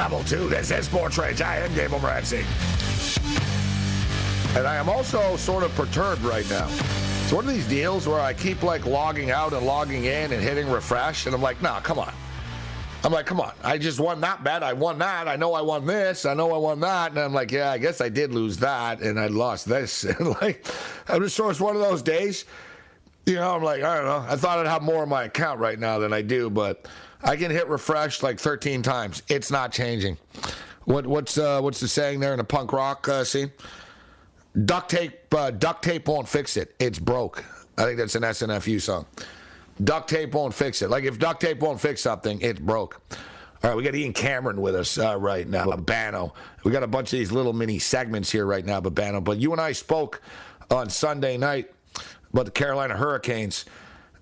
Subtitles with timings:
[0.00, 1.42] Level 2, this is Sports Rage.
[1.42, 2.42] I am Gabe Morency.
[4.56, 6.68] And I am also sort of perturbed right now.
[7.22, 10.42] It's one of these deals where I keep like logging out and logging in and
[10.42, 12.14] hitting refresh, and I'm like, nah, come on.
[13.04, 13.52] I'm like, come on.
[13.62, 14.62] I just won that bet.
[14.62, 15.28] I won that.
[15.28, 16.24] I know I won this.
[16.24, 17.10] I know I won that.
[17.10, 20.04] And I'm like, yeah, I guess I did lose that, and I lost this.
[20.18, 20.66] And like,
[21.08, 22.46] I'm just sort of one of those days.
[23.26, 24.24] You know, I'm like, I don't know.
[24.26, 26.88] I thought I'd have more in my account right now than I do, but
[27.22, 29.22] I can hit refresh like 13 times.
[29.28, 30.18] It's not changing.
[30.84, 33.52] What what's uh, what's the saying there in the punk rock uh, scene?
[34.64, 36.74] Duct tape uh, duct tape won't fix it.
[36.78, 37.44] It's broke.
[37.76, 39.06] I think that's an SNFU song.
[39.82, 40.90] Duct tape won't fix it.
[40.90, 43.00] Like if duct tape won't fix something, it's broke.
[43.62, 45.66] All right, we got Ian Cameron with us uh, right now.
[45.66, 46.32] Babano.
[46.64, 49.22] We got a bunch of these little mini segments here right now, Babano.
[49.22, 50.22] But you and I spoke
[50.70, 51.70] on Sunday night
[52.32, 53.66] about the Carolina Hurricanes.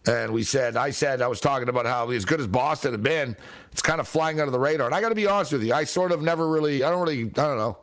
[0.08, 3.02] And we said, I said, I was talking about how as good as Boston had
[3.02, 3.36] been,
[3.70, 4.86] it's kind of flying under the radar.
[4.86, 7.06] And I got to be honest with you, I sort of never really, I don't
[7.06, 7.76] really, I don't know.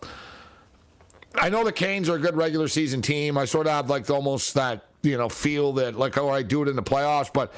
[1.36, 3.38] I know the Canes are a good regular season team.
[3.38, 6.63] I sort of have like almost that, you know, feel that like, oh, I do
[6.63, 7.31] it in the playoffs.
[7.31, 7.53] But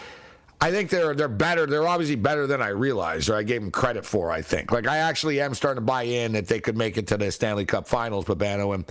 [0.59, 1.65] I think they're they're better.
[1.65, 4.71] They're obviously better than I realized or I gave them credit for, I think.
[4.73, 7.31] Like I actually am starting to buy in that they could make it to the
[7.31, 8.73] Stanley Cup finals, Babano.
[8.73, 8.83] And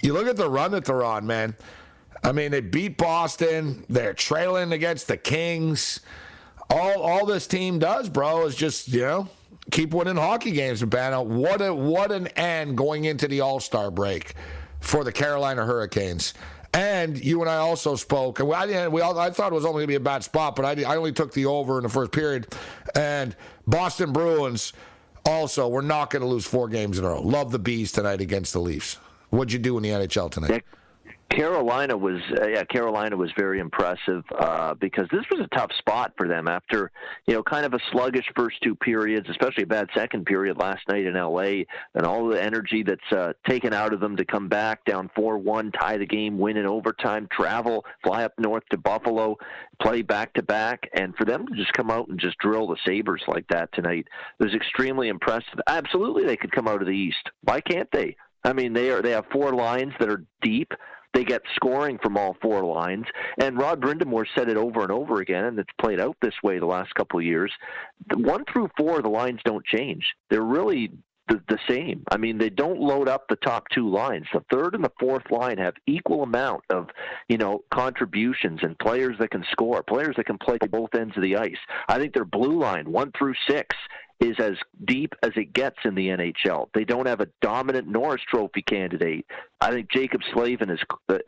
[0.00, 1.54] you look at the run that they're on, man.
[2.22, 3.84] I mean, they beat Boston.
[3.88, 6.00] They're trailing against the Kings.
[6.70, 9.28] All all this team does, bro, is just you know
[9.70, 10.82] keep winning hockey games.
[10.82, 14.34] Banner, what a what an end going into the All Star break
[14.80, 16.34] for the Carolina Hurricanes.
[16.74, 18.92] And you and I also spoke, and I didn't.
[18.92, 20.82] We all, I thought it was only going to be a bad spot, but I,
[20.84, 22.46] I only took the over in the first period.
[22.94, 24.72] And Boston Bruins
[25.26, 27.20] also, we're not going to lose four games in a row.
[27.20, 28.94] Love the bees tonight against the Leafs.
[29.28, 30.64] What'd you do in the NHL tonight?
[31.32, 36.12] Carolina was uh, yeah Carolina was very impressive uh, because this was a tough spot
[36.16, 36.90] for them after
[37.26, 40.80] you know kind of a sluggish first two periods, especially a bad second period last
[40.88, 41.66] night in L.A.
[41.94, 45.38] and all the energy that's uh, taken out of them to come back down four
[45.38, 49.36] one, tie the game, win in overtime, travel, fly up north to Buffalo,
[49.80, 52.76] play back to back, and for them to just come out and just drill the
[52.86, 54.06] Sabres like that tonight
[54.38, 55.60] was extremely impressive.
[55.66, 57.30] Absolutely, they could come out of the East.
[57.42, 58.16] Why can't they?
[58.44, 60.72] I mean, they are they have four lines that are deep.
[61.14, 63.04] They get scoring from all four lines.
[63.38, 66.58] And Rod Brind'Amour said it over and over again, and it's played out this way
[66.58, 67.52] the last couple of years.
[68.14, 70.04] One through four, the lines don't change.
[70.30, 70.90] They're really
[71.28, 72.02] the, the same.
[72.10, 74.26] I mean, they don't load up the top two lines.
[74.32, 76.88] The third and the fourth line have equal amount of,
[77.28, 81.22] you know, contributions and players that can score, players that can play both ends of
[81.22, 81.58] the ice.
[81.88, 83.76] I think their blue line, one through six,
[84.22, 86.68] is as deep as it gets in the NHL.
[86.74, 89.26] They don't have a dominant Norris Trophy candidate.
[89.60, 91.18] I think Jaccob Slavin is uh,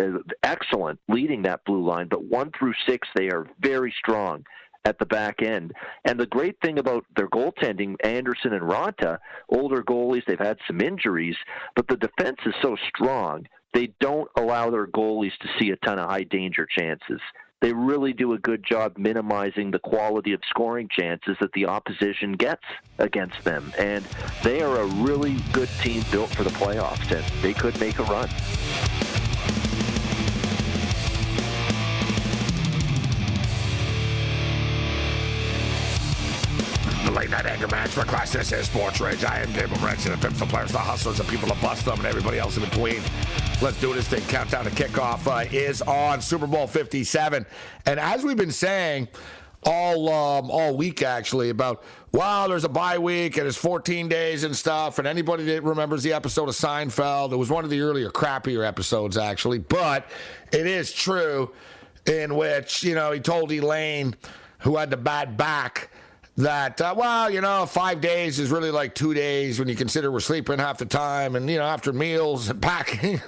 [0.43, 4.45] excellent leading that blue line, but one through six, they are very strong
[4.85, 5.73] at the back end.
[6.05, 9.19] And the great thing about their goaltending, Andersen and Raanta,
[9.49, 11.37] older goalies, they've had some injuries,
[11.75, 15.99] but the defense is so strong, they don't allow their goalies to see a ton
[15.99, 17.21] of high danger chances
[17.61, 22.33] they really do a good job minimizing the quality of scoring chances that the opposition
[22.33, 22.65] gets
[22.99, 23.73] against them.
[23.79, 24.05] And
[24.43, 28.05] they are a really good team built for the playoffs, and they could make a
[28.05, 28.29] run.
[37.45, 38.33] Night Anger Management Class.
[38.33, 39.23] This is Sports Rage.
[39.23, 41.99] I am Gabriel Morency, the pimps, the players, the hustlers, the people that bust them,
[41.99, 43.03] and everybody else in between.
[43.61, 44.23] Let's do this thing.
[44.29, 47.45] Countdown to kickoff uh, is on Super Bowl 57.
[47.85, 49.09] And as we've been saying
[49.65, 54.45] all um, all week, actually, about, wow, there's a bye week and it's 14 days
[54.45, 54.99] and stuff.
[54.99, 58.67] And anybody that remembers the episode of Seinfeld, it was one of the earlier, crappier
[58.67, 59.59] episodes, actually.
[59.59, 60.07] But
[60.51, 61.53] it is true
[62.07, 64.15] in which, you know, he told Elaine,
[64.61, 65.91] who had the bad back,
[66.37, 70.11] that, uh, well, you know, five days is really like two days when you consider
[70.11, 73.21] we're sleeping half the time and, you know, after meals and packing.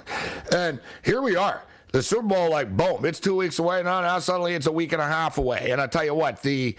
[0.53, 1.63] and here we are.
[1.93, 3.81] The Super Bowl, like, boom, it's two weeks away.
[3.81, 5.71] Now, now suddenly it's a week and a half away.
[5.71, 6.75] And I tell you what, the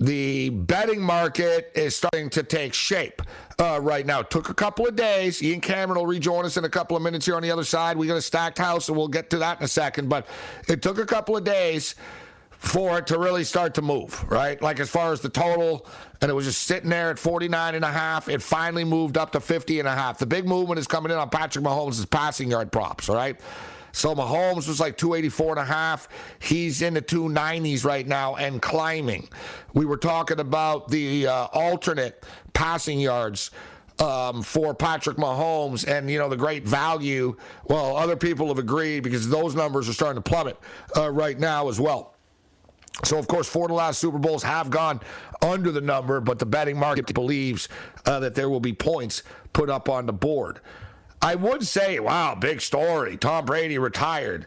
[0.00, 3.20] the betting market is starting to take shape
[3.58, 4.22] uh, right now.
[4.22, 5.42] Took a couple of days.
[5.42, 7.98] Ian Cameron will rejoin us in a couple of minutes here on the other side.
[7.98, 10.08] We got a stacked house, and we'll get to that in a second.
[10.08, 10.26] But
[10.68, 11.96] it took a couple of days
[12.60, 14.60] for it to really start to move, right?
[14.60, 15.86] Like as far as the total,
[16.20, 18.28] and it was just sitting there at 49 and a half.
[18.28, 20.18] It finally moved up to 50 and a half.
[20.18, 23.40] The big movement is coming in on Patrick Mahomes' passing yard props, all right?
[23.92, 26.08] So Mahomes was like 284 and a half.
[26.38, 29.30] He's in the 290s right now and climbing.
[29.72, 32.22] We were talking about the uh, alternate
[32.52, 33.52] passing yards
[33.98, 37.36] um, for Patrick Mahomes and, you know, the great value.
[37.64, 40.58] Well, other people have agreed because those numbers are starting to plummet
[40.94, 42.16] uh, right now as well.
[43.04, 45.00] So, of course, four of the last Super Bowls have gone
[45.42, 47.68] under the number, but the betting market believes
[48.04, 49.22] uh, that there will be points
[49.52, 50.60] put up on the board.
[51.22, 53.16] I would say, wow, big story.
[53.16, 54.46] Tom Brady retired.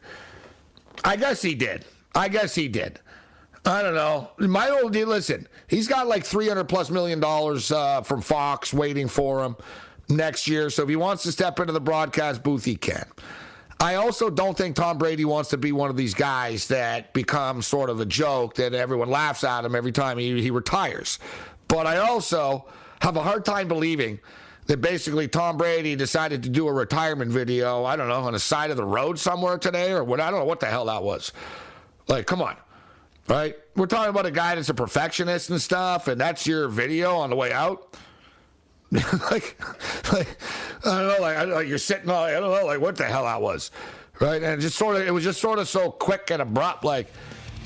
[1.04, 1.86] I guess he did.
[2.16, 3.00] I guess he did.
[3.66, 4.31] I don't know.
[4.38, 9.07] My old deal, listen, he's got like 300 plus million dollars uh, from Fox waiting
[9.07, 9.56] for him
[10.10, 10.69] next year.
[10.69, 13.06] So if he wants to step into the broadcast booth, he can.
[13.83, 17.68] I also don't think Tom Brady wants to be one of these guys that becomes
[17.68, 21.19] sort of a joke that everyone laughs at him every time he, he retires.
[21.68, 22.63] But I also
[23.01, 24.21] have a hard time believing
[24.68, 28.39] that basically Tom Brady decided to do a retirement video, I don't know, on the
[28.39, 31.03] side of the road somewhere today or what I don't know what the hell that
[31.03, 31.33] was.
[32.07, 32.56] Like, come on.
[33.27, 33.57] Right?
[33.75, 37.30] We're talking about a guy that's a perfectionist and stuff, and that's your video on
[37.30, 37.97] the way out.
[39.31, 39.60] like,
[40.12, 40.28] like,
[40.86, 43.42] I don't know, like, like you're sitting, I don't know, like what the hell that
[43.42, 43.72] was,
[44.19, 44.42] right?
[44.42, 46.84] And just sort of, it was just sort of so quick and abrupt.
[46.84, 47.12] Like,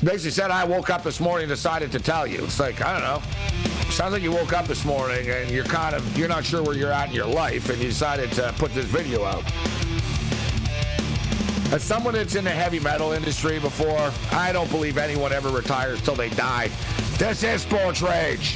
[0.02, 2.44] basically said, I woke up this morning and decided to tell you.
[2.46, 3.92] It's like, I don't know.
[3.92, 6.76] Sounds like you woke up this morning and you're kind of, you're not sure where
[6.76, 9.44] you're at in your life, and you decided to put this video out.
[11.74, 16.02] As someone that's in the heavy metal industry before, I don't believe anyone ever retires
[16.02, 16.70] till they die.
[17.18, 18.56] This is Sports Rage.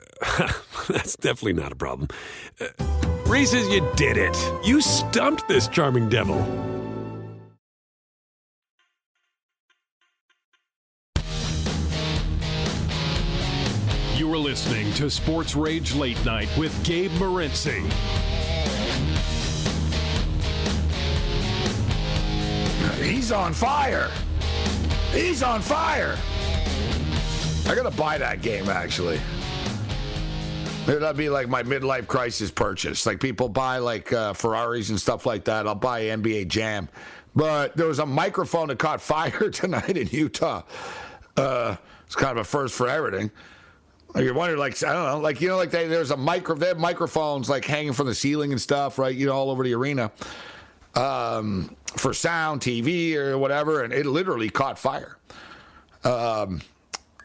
[0.87, 2.07] that's definitely not a problem.
[2.59, 2.67] Uh,
[3.25, 4.37] Reese's, you did it.
[4.63, 6.37] You stumped this charming devil.
[14.15, 17.81] You are listening to Sports Rage Late Night with Gabe Morency.
[23.01, 24.11] He's on fire.
[25.11, 26.17] He's on fire.
[27.67, 29.19] I gotta buy that game actually.
[30.85, 33.05] That'd be like my midlife crisis purchase.
[33.05, 35.67] Like people buy like uh, Ferraris and stuff like that.
[35.67, 36.89] I'll buy NBA Jam.
[37.35, 40.63] But there was a microphone that caught fire tonight in Utah.
[41.37, 43.31] Uh, it's kind of a first for everything.
[44.15, 46.67] You're wondering, like I don't know, like you know, like they, there's a micro, they
[46.67, 49.15] have microphones like hanging from the ceiling and stuff, right?
[49.15, 50.11] You know, all over the arena
[50.95, 55.17] um, for sound, TV, or whatever, and it literally caught fire.
[56.03, 56.61] Um,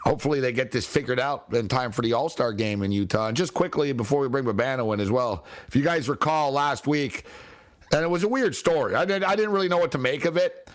[0.06, 3.28] hopefully, they get this figured out in time for the All Star game in Utah.
[3.28, 6.86] And just quickly before we bring Babano in as well, if you guys recall last
[6.86, 7.24] week,
[7.92, 8.94] and it was a weird story.
[8.94, 10.68] I didn't, I didn't really know what to make of it.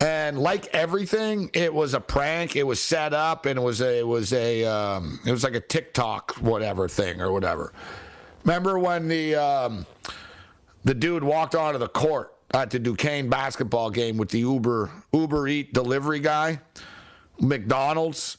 [0.00, 2.54] And like everything, it was a prank.
[2.54, 5.54] It was set up, and it was a it was a um, it was like
[5.54, 7.72] a TikTok whatever thing or whatever.
[8.44, 9.86] Remember when the um,
[10.84, 15.48] the dude walked onto the court at the Duquesne basketball game with the Uber Uber
[15.48, 16.60] Eat delivery guy,
[17.40, 18.36] McDonald's,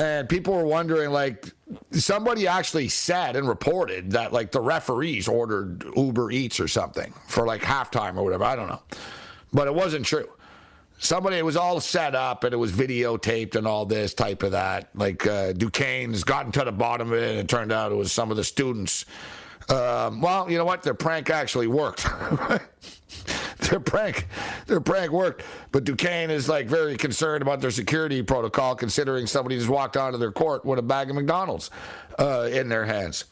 [0.00, 1.52] and people were wondering like
[1.90, 7.46] somebody actually said and reported that like the referees ordered Uber Eats or something for
[7.46, 8.44] like halftime or whatever.
[8.44, 8.80] I don't know,
[9.52, 10.28] but it wasn't true.
[10.98, 14.52] Somebody it was all set up and it was videotaped and all this type of
[14.52, 14.88] that.
[14.94, 18.10] Like uh, duquesne's gotten to the bottom of it and it turned out it was
[18.10, 19.04] some of the students.
[19.68, 20.82] Um, well you know what?
[20.82, 22.06] Their prank actually worked
[23.70, 24.26] their prank
[24.66, 29.56] their prank worked but duquesne is like very concerned about their security protocol considering somebody
[29.56, 31.70] just walked onto their court with a bag of mcdonald's
[32.18, 33.24] uh, in their hands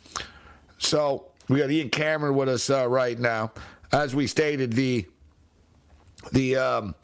[0.78, 3.52] so we got ian cameron with us uh, right now
[3.92, 5.04] as we stated the
[6.32, 6.94] the um,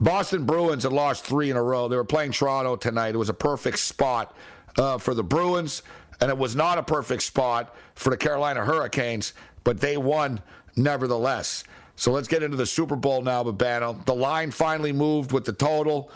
[0.00, 1.88] Boston Bruins had lost three in a row.
[1.88, 3.14] They were playing Toronto tonight.
[3.14, 4.36] It was a perfect spot
[4.78, 5.82] uh, for the Bruins,
[6.20, 9.32] and it was not a perfect spot for the Carolina Hurricanes,
[9.64, 10.40] but they won
[10.76, 11.64] nevertheless.
[11.96, 14.04] So let's get into the Super Bowl now, Babano.
[14.04, 16.10] The line finally moved with the total.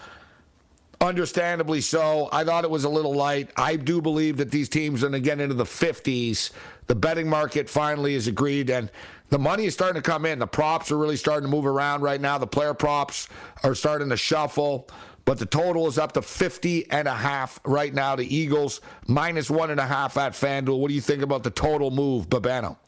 [1.01, 2.29] Understandably so.
[2.33, 3.51] I thought it was a little light.
[3.57, 6.51] I do believe that these teams are going to get into the 50s.
[6.89, 8.91] The betting market finally has agreed, and
[9.29, 10.41] the money is starting to come in.
[10.41, 12.39] The props are really starting to move around right now.
[12.39, 13.29] The player props
[13.63, 14.89] are starting to shuffle.
[15.25, 18.17] But the total is up to 50 and a half right now.
[18.17, 20.79] The Eagles minus one and a half at FanDuel.
[20.79, 22.79] What do you think about the total move, Babano?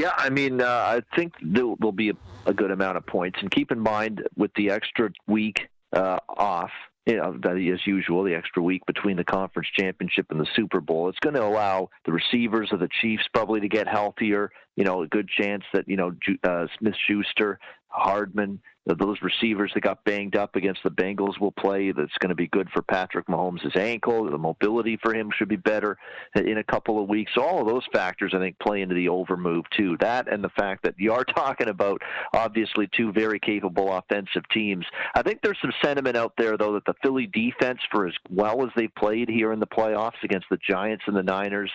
[0.00, 2.14] Yeah, I mean, uh, I think there'll, be a,
[2.46, 3.38] a, good amount of points.
[3.42, 6.70] And keep in mind, with the extra week uh, off,
[7.04, 11.10] you know, as usual, the extra week between the conference championship and the Super Bowl.
[11.10, 14.50] It's going to allow the receivers of the Chiefs probably to get healthier.
[14.74, 16.12] You know, a good chance that you know
[16.44, 21.92] uh, Smith Schuster, Hardman, those receivers that got banged up against the Bengals will play.
[21.92, 24.30] That's going to be good for Patrick Mahomes' ankle.
[24.30, 25.98] The mobility for him should be better
[26.34, 27.32] in a couple of weeks.
[27.36, 29.96] All of those factors, I think, play into the over move too.
[30.00, 32.00] That and the fact that you are talking about
[32.34, 34.86] obviously two very capable offensive teams.
[35.14, 38.64] I think there's some sentiment out there though that the Philly defense, for as well
[38.64, 41.70] as they played here in the playoffs against the Giants and the Niners,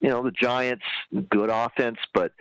[0.00, 0.84] you know, the Giants
[1.30, 2.32] good offense, but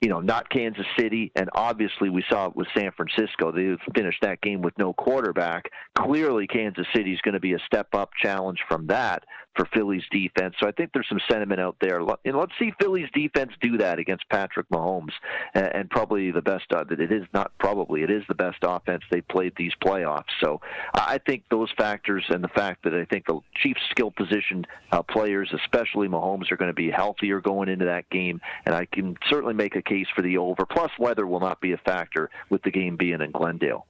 [0.00, 3.52] you know, not Kansas City, and obviously we saw it with San Francisco.
[3.52, 5.70] They finished that game with no quarterback.
[5.98, 9.24] Clearly, Kansas City is going to be a step up challenge from that
[9.56, 10.54] for Philly's defense.
[10.60, 11.98] So I think there's some sentiment out there.
[11.98, 15.12] And let's see Philly's defense do that against Patrick Mahomes,
[15.54, 16.66] and probably the best.
[16.72, 20.24] Uh, it is not probably it is the best offense they played these playoffs.
[20.42, 20.60] So
[20.94, 25.02] I think those factors and the fact that I think the Chiefs' skill position uh,
[25.02, 29.16] players, especially Mahomes, are going to be healthier going into that game, and I can
[29.30, 30.64] certainly make a case for the over.
[30.64, 33.86] Plus, weather will not be a factor with the game being in Glendale.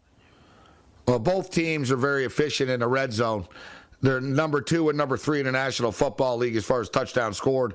[1.07, 3.47] Well, both teams are very efficient in the red zone.
[4.01, 7.37] They're number two and number three in the National Football League as far as touchdowns
[7.37, 7.75] scored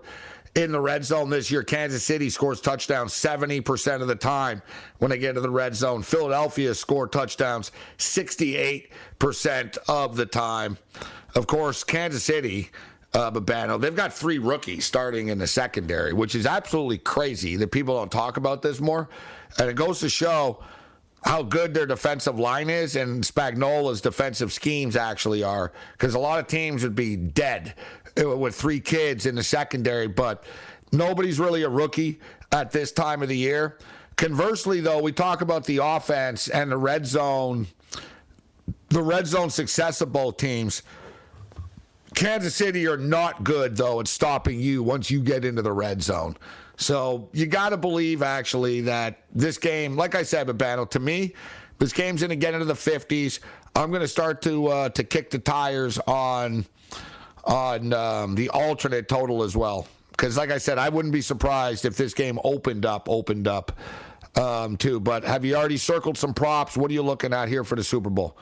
[0.56, 1.64] in the red zone this year.
[1.64, 4.62] Kansas City scores touchdowns 70% of the time
[5.00, 6.04] when they get to the red zone.
[6.04, 10.78] Philadelphia scored touchdowns 68% of the time.
[11.36, 12.70] Of course, Kansas City,
[13.14, 17.72] uh, Babano, they've got three rookies starting in the secondary, which is absolutely crazy that
[17.72, 19.10] people don't talk about this more.
[19.60, 20.64] And it goes to show
[21.24, 25.72] how good their defensive line is and Spagnuolo's defensive schemes actually are.
[25.92, 27.76] Because a lot of teams would be dead
[28.16, 30.46] with three kids in the secondary, but
[30.92, 32.20] nobody's really a rookie
[32.52, 33.78] at this time of the year.
[34.16, 37.68] Conversely, though, we talk about the offense and the red zone,
[38.90, 40.84] the red zone success of both teams.
[42.16, 46.04] Kansas City are not good, though, at stopping you once you get into the red
[46.04, 46.36] zone.
[46.78, 51.34] So you got to believe, actually, that this game, like I said, Babano, to me,
[51.80, 53.40] this game's going to get into the 50s.
[53.76, 56.66] I'm going to start to uh, to kick the tires on
[57.46, 59.88] on um, the alternate total as well.
[60.12, 63.80] Because, like I said, I wouldn't be surprised if this game opened up, opened up
[64.36, 65.00] um, too.
[65.00, 66.76] But have you already circled some props?
[66.76, 68.38] What are you looking at here for the Super Bowl?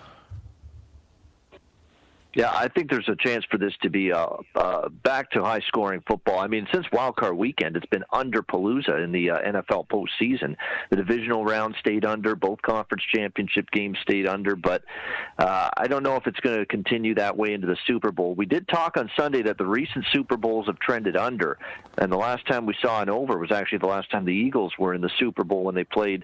[2.39, 5.59] Yeah, I think there's a chance for this to be uh, uh, back to high
[5.67, 6.39] scoring football.
[6.39, 10.55] I mean, since Wild Card Weekend, it's been under Palooza in the uh, NFL postseason.
[10.89, 14.83] The divisional round stayed under, both conference championship games stayed under, but
[15.37, 18.35] uh, I don't know if it's going to continue that way into the Super Bowl.
[18.35, 21.57] We did talk on Sunday that the recent Super Bowls have trended under,
[21.97, 24.71] and the last time we saw an over was actually the last time the Eagles
[24.79, 26.23] were in the Super Bowl when they played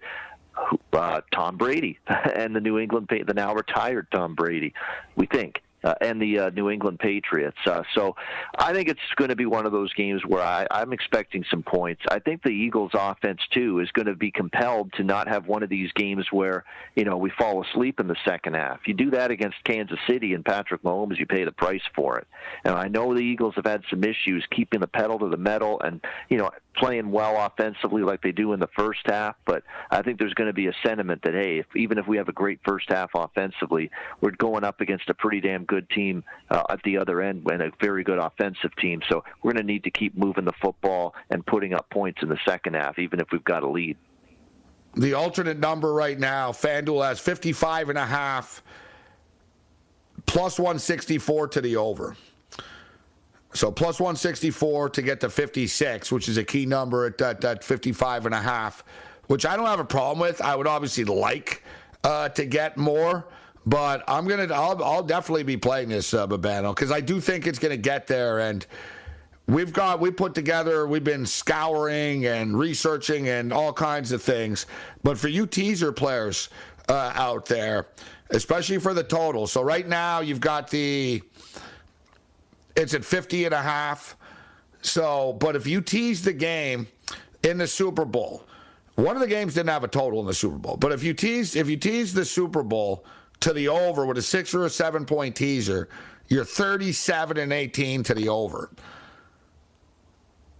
[0.93, 4.73] uh, Tom Brady and the New England, the now retired Tom Brady,
[5.17, 5.61] we think
[6.01, 7.57] and the uh, New England Patriots.
[7.65, 8.15] Uh, so
[8.57, 11.63] I think it's going to be one of those games where I, I'm expecting some
[11.63, 12.01] points.
[12.09, 15.63] I think the Eagles' offense too is going to be compelled to not have one
[15.63, 16.63] of these games where
[16.95, 18.79] you know we fall asleep in the second half.
[18.85, 22.27] You do that against Kansas City and Patrick Mahomes, you pay the price for it.
[22.63, 25.81] And I know the Eagles have had some issues keeping the pedal to the metal
[25.81, 30.01] and you know playing well offensively like they do in the first half, but I
[30.01, 32.33] think there's going to be a sentiment that hey, if, even if we have a
[32.33, 33.89] great first half offensively,
[34.21, 37.45] we're going up against a pretty damn good good team uh, at the other end
[37.51, 39.01] and a very good offensive team.
[39.09, 42.29] So we're going to need to keep moving the football and putting up points in
[42.29, 43.97] the second half, even if we've got a lead.
[44.95, 48.63] The alternate number right now, FanDuel has 55 and a half
[50.25, 52.15] plus 164 to the over.
[53.53, 57.63] So plus 164 to get to 56, which is a key number at that, that
[57.63, 58.83] 55 and a half,
[59.27, 60.41] which I don't have a problem with.
[60.41, 61.63] I would obviously like
[62.03, 63.25] uh, to get more.
[63.65, 67.47] But I'm gonna, I'll, I'll definitely be playing this uh, Babano because I do think
[67.47, 68.65] it's gonna get there, and
[69.47, 74.67] we've got we put together, we've been scouring and researching and all kinds of things.
[75.03, 76.49] But for you teaser players
[76.89, 77.87] uh, out there,
[78.29, 81.23] especially for the total, so right now you've got the,
[82.75, 84.15] it's at 50 and a half.
[84.81, 86.87] So, but if you tease the game
[87.41, 88.45] in the Super Bowl,
[88.93, 91.15] one of the games didn't have a total in the Super Bowl, but if you
[91.15, 93.03] tease if you tease the Super Bowl
[93.41, 95.89] to the over with a six or a seven point teaser,
[96.27, 98.71] you're 37 and 18 to the over.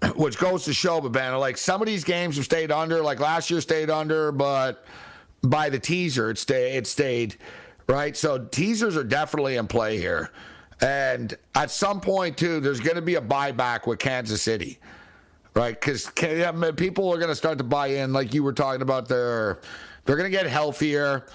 [0.15, 3.49] Which goes to show, Babana, like some of these games have stayed under, like last
[3.49, 4.85] year stayed under, but
[5.41, 7.37] by the teaser, it, stay, it stayed,
[7.87, 8.15] right?
[8.15, 10.31] So teasers are definitely in play here.
[10.81, 14.79] And at some point, too, there's going to be a buyback with Kansas City,
[15.55, 15.79] right?
[15.79, 16.11] Because
[16.75, 19.07] people are going to start to buy in, like you were talking about.
[19.07, 19.59] They're,
[20.03, 21.25] they're going to get healthier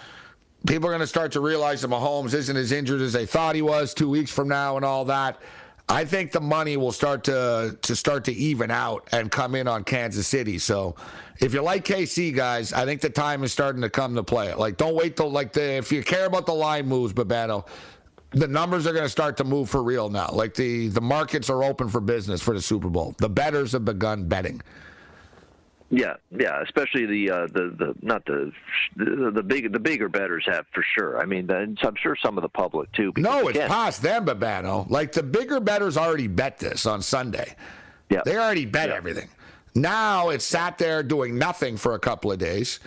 [0.66, 3.54] people are going to start to realize that Mahomes isn't as injured as they thought
[3.54, 5.40] he was two weeks from now and all that.
[5.88, 9.66] I think the money will start to to start to even out and come in
[9.66, 10.58] on Kansas City.
[10.58, 10.94] So
[11.40, 14.54] if you like KC guys, I think the time is starting to come to play.
[14.54, 17.66] Like don't wait till like the if you care about the line moves, Babano,
[18.30, 20.30] the numbers are going to start to move for real now.
[20.32, 23.16] Like the the markets are open for business for the Super Bowl.
[23.18, 24.62] The betters have begun betting.
[25.92, 28.52] Yeah, yeah, especially the uh, the the not the
[28.96, 31.20] the, the big the bigger betters have for sure.
[31.20, 33.12] I mean, I'm sure some of the public too.
[33.16, 34.88] No, it's again, past them, Babano.
[34.88, 37.56] Like the bigger betters already bet this on Sunday.
[38.08, 38.94] Yeah, they already bet yeah.
[38.94, 39.28] everything.
[39.74, 42.78] Now it's sat there doing nothing for a couple of days.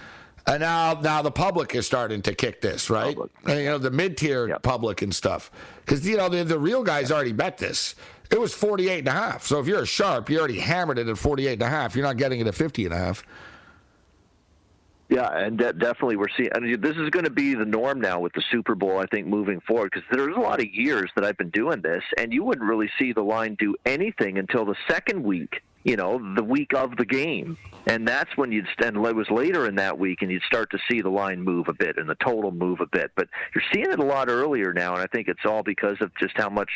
[0.45, 3.17] And now, now the public is starting to kick this, right?
[3.45, 4.61] And, you know, the mid-tier yep.
[4.61, 7.95] public and stuff, because you know the, the real guys already bet this.
[8.31, 9.45] It was 48 and a half.
[9.45, 11.95] So if you're a sharp, you already hammered it at 48 and a half.
[11.95, 13.23] You're not getting it at 50 and a half.
[15.09, 16.49] Yeah, and de- definitely we're seeing.
[16.55, 18.97] I mean, this is going to be the norm now with the Super Bowl.
[18.97, 22.03] I think moving forward, because there's a lot of years that I've been doing this,
[22.17, 26.22] and you wouldn't really see the line do anything until the second week you know,
[26.36, 27.58] the week of the game.
[27.86, 30.80] And that's when you'd, and it was later in that week, and you'd start to
[30.89, 33.12] see the line move a bit and the total move a bit.
[33.15, 36.15] But you're seeing it a lot earlier now, and I think it's all because of
[36.15, 36.69] just how much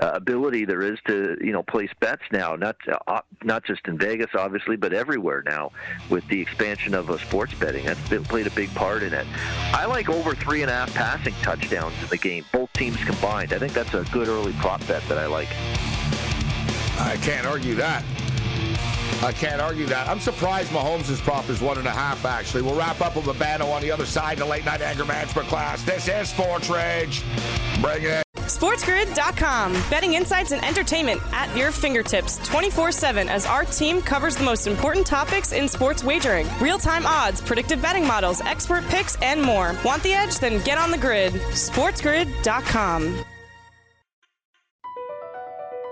[0.00, 2.54] uh, ability there is to, you know, place bets now.
[2.54, 2.76] Not
[3.08, 5.72] uh, not just in Vegas, obviously, but everywhere now
[6.10, 7.84] with the expansion of uh, sports betting.
[7.84, 9.26] That's been, played a big part in it.
[9.74, 13.52] I like over three and a half passing touchdowns in the game, both teams combined.
[13.52, 15.48] I think that's a good early prop bet that I like.
[17.00, 18.04] I can't argue that.
[19.22, 20.08] I can't argue that.
[20.08, 22.62] I'm surprised Mahomes' prop is one and a half, actually.
[22.62, 25.82] We'll wrap up with Babano on the other side, the late night anger management class.
[25.84, 27.22] This is Sports Rage.
[27.80, 28.24] Bring it.
[28.36, 29.72] SportsGrid.com.
[29.88, 34.66] Betting insights and entertainment at your fingertips 24 7 as our team covers the most
[34.66, 39.76] important topics in sports wagering real time odds, predictive betting models, expert picks, and more.
[39.84, 40.38] Want the edge?
[40.38, 41.32] Then get on the grid.
[41.32, 43.24] SportsGrid.com.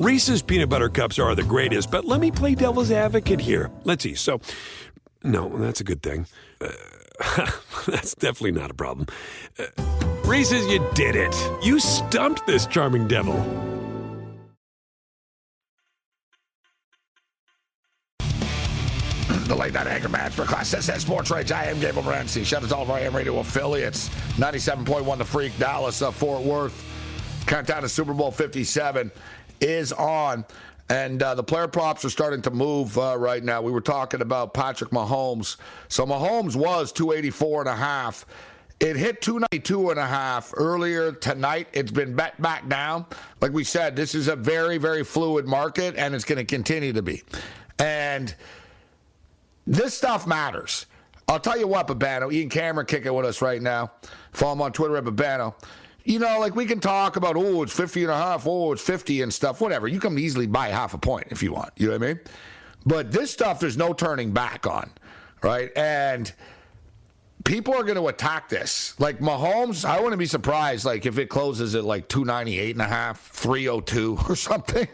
[0.00, 3.70] Reese's peanut butter cups are the greatest, but let me play devil's advocate here.
[3.84, 4.14] Let's see.
[4.14, 4.40] So,
[5.22, 6.26] no, that's a good thing.
[6.58, 7.50] Uh,
[7.86, 9.08] that's definitely not a problem.
[9.58, 9.66] Uh,
[10.24, 11.36] Reese's, you did it.
[11.62, 13.34] You stumped this charming devil.
[19.28, 21.50] the late night anchor match for Class SS Sports Rage.
[21.50, 22.46] I am Gabriel Morency.
[22.46, 24.08] Shout out to all of our AM radio affiliates.
[24.36, 26.86] 97.1 The Freak, Dallas, uh, Fort Worth.
[27.46, 29.10] Countdown to Super Bowl 57
[29.60, 30.44] is on.
[30.88, 33.62] And uh, the player props are starting to move uh, right now.
[33.62, 35.56] We were talking about Patrick Mahomes.
[35.88, 38.26] So Mahomes was 284 and a half.
[38.80, 41.68] It hit 292 and a half earlier tonight.
[41.72, 43.04] It's been bet back down.
[43.40, 46.92] Like we said, this is a very, very fluid market, and it's going to continue
[46.94, 47.22] to be.
[47.78, 48.34] And
[49.66, 50.86] this stuff matters.
[51.28, 53.92] I'll tell you what, Babano, Ian Cameron kicking with us right now.
[54.32, 55.54] Follow him on Twitter at Babano.
[56.10, 58.82] You know, like we can talk about, oh, it's 50 and a half, oh, it's
[58.82, 59.86] 50 and stuff, whatever.
[59.86, 61.70] You can easily buy half a point if you want.
[61.76, 62.20] You know what I mean?
[62.84, 64.90] But this stuff, there's no turning back on,
[65.40, 65.70] right?
[65.76, 66.32] And
[67.44, 68.98] people are going to attack this.
[68.98, 72.88] Like Mahomes, I wouldn't be surprised like if it closes at like 298 and a
[72.88, 74.88] half, 302 or something.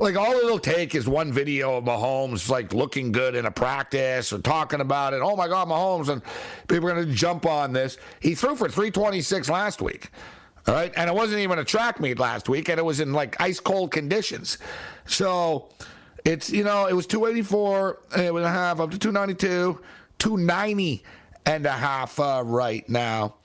[0.00, 4.32] Like all it'll take is one video of Mahomes like looking good in a practice
[4.32, 5.20] or talking about it.
[5.22, 6.22] Oh my god, Mahomes and
[6.66, 7.98] people are going to jump on this.
[8.18, 10.10] He threw for 326 last week.
[10.66, 10.92] All right?
[10.96, 13.60] And it wasn't even a track meet last week and it was in like ice
[13.60, 14.58] cold conditions.
[15.06, 15.68] So
[16.24, 19.80] it's you know, it was 284 and a half up to 292,
[20.18, 21.04] 290
[21.46, 23.36] and a half uh, right now.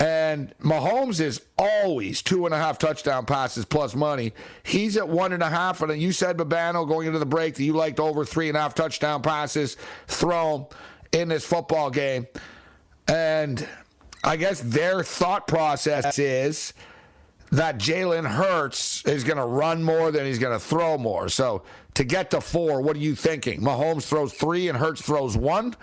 [0.00, 4.32] And Mahomes is always two and a half touchdown passes plus money.
[4.62, 5.82] He's at one and a half.
[5.82, 8.60] And you said, Babano, going into the break, that you liked over three and a
[8.60, 10.66] half touchdown passes thrown
[11.10, 12.28] in this football game.
[13.08, 13.66] And
[14.28, 16.74] I guess their thought process is
[17.50, 21.30] that Jalen Hurts is going to run more than he's going to throw more.
[21.30, 21.62] So
[21.94, 23.62] to get to four, what are you thinking?
[23.62, 25.74] Mahomes throws three and Hurts throws one?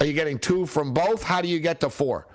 [0.00, 1.22] Are you getting two from both?
[1.22, 2.26] How do you get to four?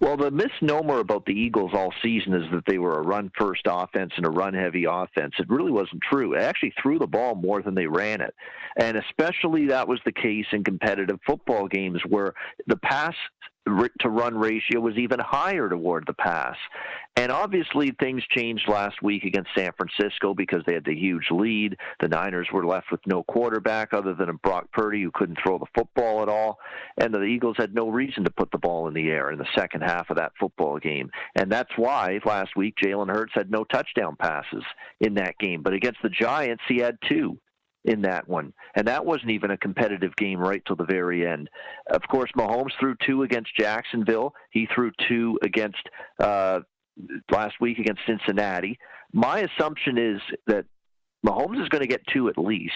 [0.00, 3.62] Well, the misnomer about the Eagles all season is that they were a run first
[3.66, 5.34] offense and a run heavy offense.
[5.38, 6.34] It really wasn't true.
[6.36, 8.34] They actually threw the ball more than they ran it.
[8.76, 12.34] And especially that was the case in competitive football games where
[12.66, 13.14] the pass
[14.00, 16.56] to run ratio was even higher toward the pass.
[17.16, 21.76] And obviously, things changed last week against San Francisco because they had the huge lead.
[22.00, 25.58] The Niners were left with no quarterback other than a Brock Purdy who couldn't throw
[25.58, 26.58] the football at all.
[26.98, 29.48] And the Eagles had no reason to put the ball in the air in the
[29.56, 31.10] second half of that football game.
[31.34, 34.64] And that's why last week Jalen Hurts had no touchdown passes
[35.00, 35.62] in that game.
[35.62, 37.38] But against the Giants, he had two
[37.86, 38.52] in that one.
[38.74, 41.48] And that wasn't even a competitive game right till the very end.
[41.90, 44.34] Of course, Mahomes threw two against Jacksonville.
[44.50, 45.88] He threw two against
[46.20, 46.60] uh,
[47.30, 48.78] last week against Cincinnati.
[49.12, 50.66] My assumption is that
[51.24, 52.72] Mahomes is going to get two at least.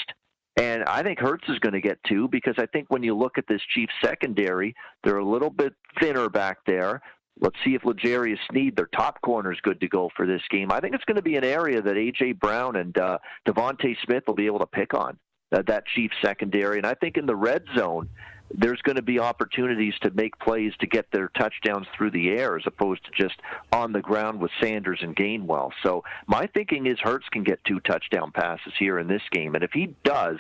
[0.57, 3.39] And I think Hurts is going to get two because I think when you look
[3.39, 7.01] at this Chiefs secondary, they're a little bit thinner back there.
[7.41, 10.71] Let's see if L'Jarius Sneed, their top corner, is good to go for this game.
[10.71, 12.33] I think it's going to be an area that A.J.
[12.33, 15.19] Brown and uh, DeVonta Smith will be able to pick on,
[15.53, 16.77] uh, that Chiefs secondary.
[16.77, 18.09] And I think in the red zone,
[18.53, 22.57] there's going to be opportunities to make plays to get their touchdowns through the air
[22.57, 23.41] as opposed to just
[23.73, 25.71] on the ground with Sanders and Gainwell.
[25.83, 29.55] So my thinking is Hurts can get two touchdown passes here in this game.
[29.55, 30.39] And if he does,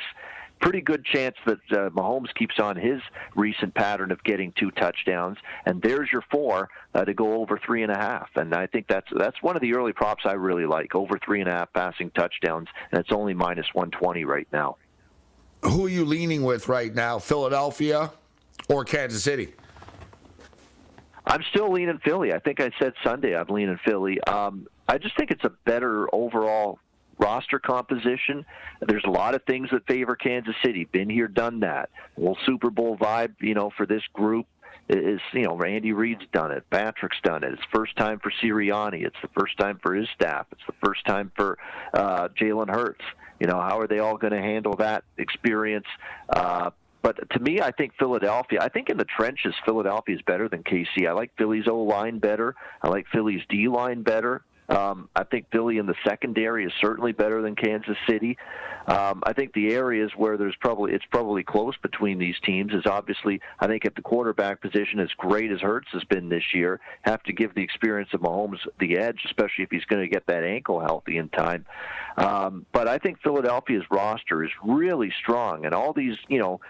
[0.61, 3.01] pretty good chance that uh, Mahomes keeps on his
[3.35, 7.83] recent pattern of getting two touchdowns, and there's your four uh, to go over three
[7.83, 8.29] and a half.
[8.37, 11.41] And I think that's that's one of the early props I really like, over three
[11.41, 14.77] and a half passing touchdowns, and it's only minus 120 right now.
[15.63, 18.11] Who are you leaning with right now, Philadelphia
[18.69, 19.53] or Kansas City?
[21.27, 22.33] I'm still leaning Philly.
[22.33, 24.21] I think I said Sunday I'm leaning Philly.
[24.23, 26.79] Um, I just think it's a better overall
[27.21, 28.45] roster composition.
[28.81, 30.85] There's a lot of things that favor Kansas City.
[30.85, 31.91] Been here, done that.
[32.17, 34.47] Well, Super Bowl vibe, you know, for this group
[34.89, 37.53] is you know Andy Reid's done it, Patrick's done it.
[37.53, 39.05] It's first time for Sirianni.
[39.05, 40.47] It's the first time for his staff.
[40.53, 41.59] It's the first time for
[41.95, 43.05] uh, Jalen Hurts.
[43.39, 45.87] You know, how are they all going to handle that experience?
[46.29, 46.71] Uh,
[47.03, 48.59] but to me, I think Philadelphia.
[48.61, 51.09] I think in the trenches, Philadelphia is better than KC.
[51.09, 52.55] I like Philly's O line better.
[52.83, 54.43] I like Philly's D line better.
[54.71, 58.39] Um, I think Philly in the secondary is certainly better than Kansas City.
[58.87, 62.87] Um, I think the areas where there's probably it's probably close between these teams is
[62.87, 66.81] obviously I think at the quarterback position, as great as Hurts has been this year,
[67.03, 70.27] have to give the experience of Mahomes the edge, especially if he's going to get
[70.27, 71.67] that ankle healthy in time.
[72.17, 76.61] Um, but I think Philadelphia's roster is really strong, and all these you know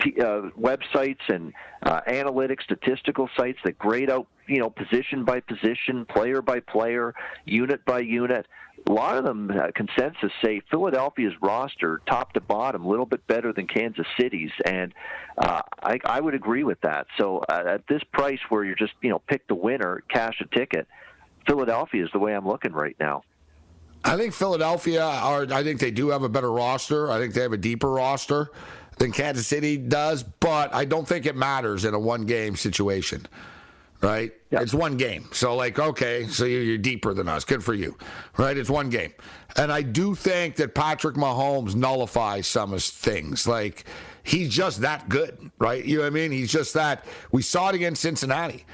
[0.00, 6.04] uh, websites and uh, analytic statistical sites that grade out you know position by position,
[6.06, 8.46] player by player, unit by unit.
[8.86, 13.26] A lot of them uh, consensus say Philadelphia's roster, top to bottom, a little bit
[13.26, 14.94] better than Kansas City's, and
[15.36, 17.06] uh, I, I would agree with that.
[17.18, 20.56] So uh, at this price, where you're just you know pick the winner, cash a
[20.56, 20.86] ticket,
[21.46, 23.24] Philadelphia is the way I'm looking right now.
[24.04, 25.46] I think Philadelphia are.
[25.52, 27.10] I think they do have a better roster.
[27.10, 28.50] I think they have a deeper roster
[28.98, 33.26] than Kansas City does, but I don't think it matters in a one game situation.
[34.00, 34.32] Right?
[34.50, 34.62] Yep.
[34.62, 35.28] It's one game.
[35.32, 37.44] So, like, okay, so you're deeper than us.
[37.44, 37.98] Good for you.
[38.36, 38.56] Right?
[38.56, 39.12] It's one game.
[39.56, 43.48] And I do think that Patrick Mahomes nullifies some of his things.
[43.48, 43.86] Like,
[44.22, 45.84] he's just that good, right?
[45.84, 46.30] You know what I mean?
[46.30, 47.06] He's just that.
[47.32, 48.64] We saw it against Cincinnati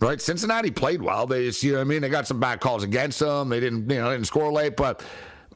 [0.00, 0.20] right?
[0.20, 1.26] Cincinnati played well.
[1.26, 3.48] They just, you know, I mean, they got some bad calls against them.
[3.48, 5.02] They didn't, you know, didn't score late, but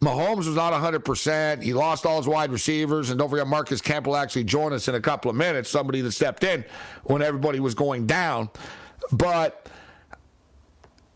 [0.01, 1.63] Mahomes was not 100%.
[1.63, 3.11] He lost all his wide receivers.
[3.11, 6.01] And don't forget, Marcus Kemp will actually join us in a couple of minutes, somebody
[6.01, 6.65] that stepped in
[7.05, 8.49] when everybody was going down.
[9.13, 9.69] But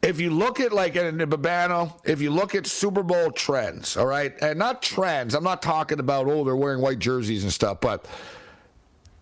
[0.02, 4.06] if you look at, like, in Babano, if you look at Super Bowl trends, all
[4.06, 7.80] right, and not trends, I'm not talking about, oh, they're wearing white jerseys and stuff,
[7.80, 8.06] but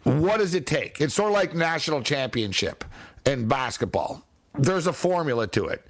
[0.03, 1.01] what does it take?
[1.01, 2.85] It's sort of like national championship
[3.25, 4.27] in basketball.
[4.59, 5.87] There's a formula to it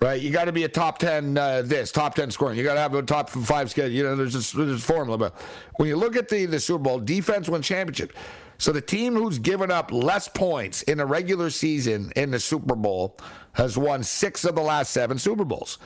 [0.00, 0.20] right?
[0.20, 2.58] You got to be a top 10 uh, this, top 10 scoring.
[2.58, 3.90] You got to have a top five schedule.
[3.92, 5.18] You know, there's this, formula.
[5.18, 5.34] But
[5.76, 8.12] when you look at the, the Super Bowl, defense wins championship.
[8.58, 12.74] So the team who's given up less points in a regular season in the Super
[12.74, 13.18] Bowl
[13.52, 15.78] has won six of the last seven Super Bowls.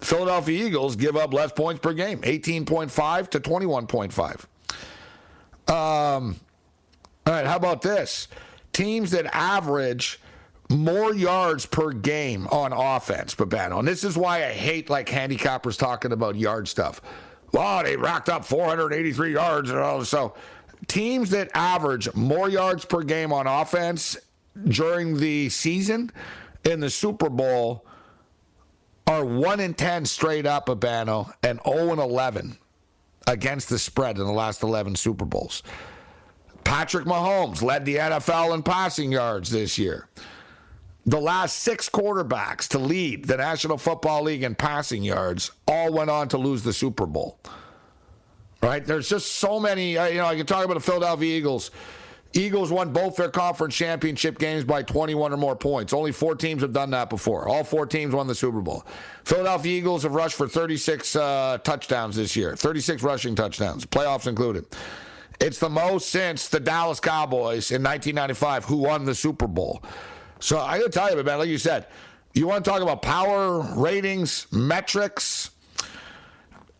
[0.00, 4.44] Philadelphia Eagles give up less points per game, 18.5 to 21.5.
[5.68, 6.36] Um,
[7.26, 8.28] all right, how about this?
[8.72, 10.20] Teams that average
[10.70, 13.78] more yards per game on offense, Babano.
[13.78, 17.00] And this is why I hate like handicappers talking about yard stuff.
[17.52, 20.04] Well, they racked up 483 yards and all.
[20.04, 20.34] So
[20.88, 24.16] teams that average more yards per game on offense
[24.68, 26.10] during the season
[26.64, 27.86] in the Super Bowl
[29.06, 32.58] are 1 in 10 straight up, Babano, and 0 in 11
[33.28, 35.62] against the spread in the last 11 Super Bowls.
[36.64, 40.08] Patrick Mahomes led the NFL in passing yards this year
[41.06, 46.10] the last six quarterbacks to lead the National Football League in passing yards all went
[46.10, 47.38] on to lose the Super Bowl.
[48.60, 48.84] Right?
[48.84, 49.96] There's just so many.
[49.96, 51.70] Uh, you know, I can talk about the Philadelphia Eagles.
[52.32, 55.92] Eagles won both their conference championship games by 21 or more points.
[55.92, 57.48] Only four teams have done that before.
[57.48, 58.84] All four teams won the Super Bowl.
[59.24, 64.66] Philadelphia Eagles have rushed for 36 uh, touchdowns this year, 36 rushing touchdowns, playoffs included.
[65.40, 69.82] It's the most since the Dallas Cowboys in 1995, who won the Super Bowl.
[70.40, 71.86] So I got to tell you, man, like you said,
[72.34, 75.50] you want to talk about power ratings, metrics,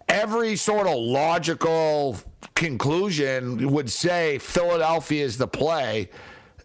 [0.09, 2.17] every sort of logical
[2.55, 6.11] conclusion would say Philadelphia is the play,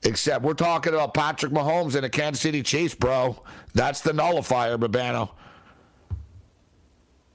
[0.04, 3.41] except we're talking about Patrick Mahomes and the Kansas City Chiefs, bro.
[3.73, 5.32] That's the nullifier, Babano.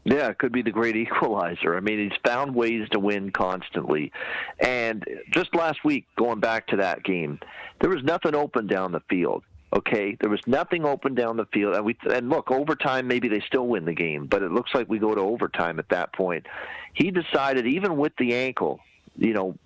[0.05, 1.77] Yeah, it could be the great equalizer.
[1.77, 4.12] I mean, he's found ways to win constantly.
[4.61, 7.40] And just last week, going back to that game,
[7.81, 9.45] there was nothing open down the field.
[9.73, 13.09] Okay, there was nothing open down the field, and we and look overtime.
[13.09, 15.89] Maybe they still win the game, but it looks like we go to overtime at
[15.89, 16.47] that point.
[16.95, 18.81] He decided, even with the ankle,
[19.19, 19.57] you know,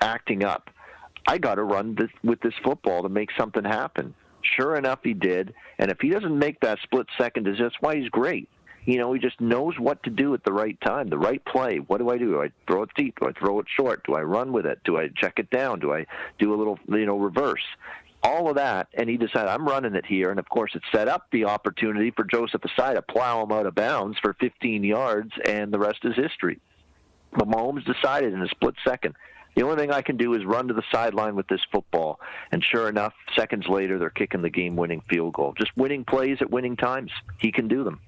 [0.00, 0.70] acting up,
[1.26, 4.14] I got to run this, with this football to make something happen.
[4.42, 5.52] Sure enough, he did.
[5.78, 8.48] And if he doesn't make that split second, that's why he's great.
[8.88, 11.76] You know, he just knows what to do at the right time, the right play.
[11.76, 12.32] What do I do?
[12.32, 13.20] Do I throw it deep?
[13.20, 14.02] Do I throw it short?
[14.06, 14.80] Do I run with it?
[14.82, 15.80] Do I check it down?
[15.80, 16.06] Do I
[16.38, 17.64] do a little, you know, reverse?
[18.20, 20.30] all of that, and he decided I'm running it here.
[20.30, 23.66] And of course, it set up the opportunity for Joseph Ossai to plow him out
[23.66, 26.58] of bounds for 15 yards, and the rest is history.
[27.32, 29.14] But Mahomes decided in a split second.
[29.54, 32.18] The only thing I can do is run to the sideline with this football.
[32.50, 35.54] And sure enough, seconds later, they're kicking the game winning field goal.
[35.56, 37.12] Just winning plays at winning times.
[37.38, 38.00] He can do them.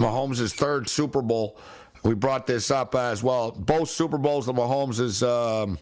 [0.00, 1.58] Mahomes' third Super Bowl.
[2.02, 3.52] We brought this up as well.
[3.52, 5.22] Both Super Bowls that Mahomes is.
[5.22, 5.78] Um,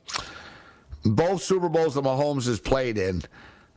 [1.04, 3.22] both Super Bowls that Mahomes has played in,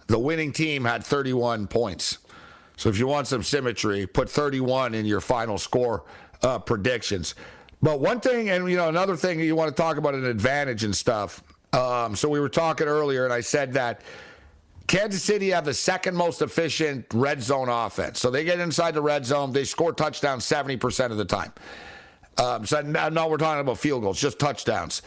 [0.08, 2.17] the winning team had 31 points.
[2.75, 6.04] So if you want some symmetry, put 31 in your final score
[6.41, 7.36] uh, predictions.
[7.82, 10.84] But one thing, and you know, another thing you want to talk about an advantage
[10.84, 11.43] and stuff.
[11.73, 14.01] Um, so we were talking earlier, and I said that
[14.88, 18.20] Kansas City have the second most efficient red zone offense.
[18.20, 21.54] So they get inside the red zone, they score touchdowns 70% of the time.
[22.38, 25.02] Um, so now, now we're talking about field goals, just touchdowns.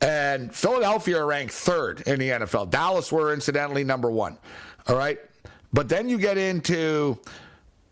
[0.00, 2.70] And Philadelphia ranked third in the NFL.
[2.70, 4.38] Dallas were incidentally number one.
[4.88, 5.18] All right.
[5.72, 7.18] But then you get into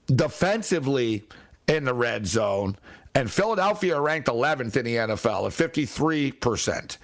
[0.06, 1.28] defensively
[1.68, 2.76] in the red zone,
[3.14, 6.96] and Philadelphia ranked 11th in the NFL at 53%.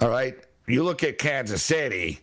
[0.00, 0.36] All right.
[0.66, 2.20] You look at Kansas City,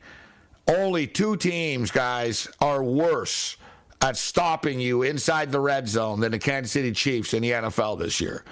[0.68, 3.58] only two teams, guys, are worse
[4.02, 8.00] at stopping you inside the red zone than the Kansas City Chiefs in the NFL
[8.00, 8.44] this year.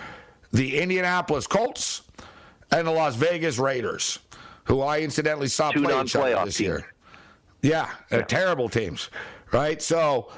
[0.51, 2.01] The Indianapolis Colts
[2.71, 4.19] and the Las Vegas Raiders,
[4.63, 6.59] who I incidentally saw Two play each other this teams.
[6.59, 6.93] year.
[7.61, 9.09] Yeah, uh, they're terrible teams,
[9.51, 9.81] right?
[9.81, 10.31] So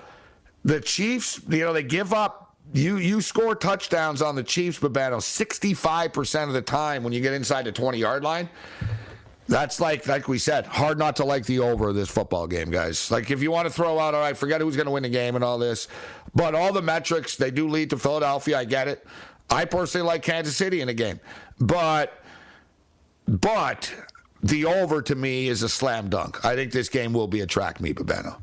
[0.65, 2.43] the Chiefs, you know, they give up.
[2.73, 7.13] You you score touchdowns on the Chiefs, Babano, sixty five percent of the time when
[7.13, 8.49] you get inside the twenty yard line.
[9.47, 12.69] That's like like we said, hard not to like the over of this football game,
[12.69, 13.09] guys.
[13.09, 15.09] Like if you want to throw out, all right, forget who's going to win the
[15.09, 15.87] game and all this,
[16.35, 18.57] but all the metrics they do lead to Philadelphia.
[18.57, 19.05] I get it.
[19.49, 21.19] I personally like Kansas City in the game,
[21.59, 22.21] but
[23.27, 23.93] but
[24.43, 26.43] the over to me is a slam dunk.
[26.43, 28.37] I think this game will be a track meet, Babano.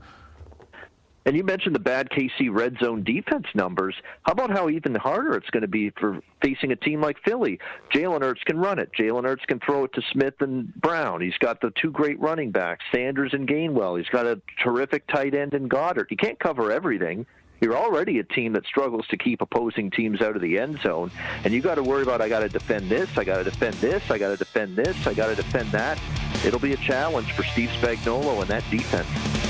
[1.26, 3.94] And you mentioned the bad KC red zone defense numbers.
[4.24, 7.58] How about how even harder it's going to be for facing a team like Philly?
[7.94, 8.90] Jalen Hurts can run it.
[8.98, 11.22] Jalen Hurts can throw it to Smith and Brown.
[11.22, 13.96] He's got the two great running backs, Sanders and Gainwell.
[13.96, 16.06] He's got a terrific tight end in Goedert.
[16.10, 17.24] He can't cover everything.
[17.60, 21.10] You're already a team that struggles to keep opposing teams out of the end zone,
[21.44, 23.74] and you got to worry about I got to defend this, I got to defend
[23.76, 25.98] this, I got to defend this, I got to defend that.
[26.44, 29.43] It'll be a challenge for Steve Spagnuolo and that defense.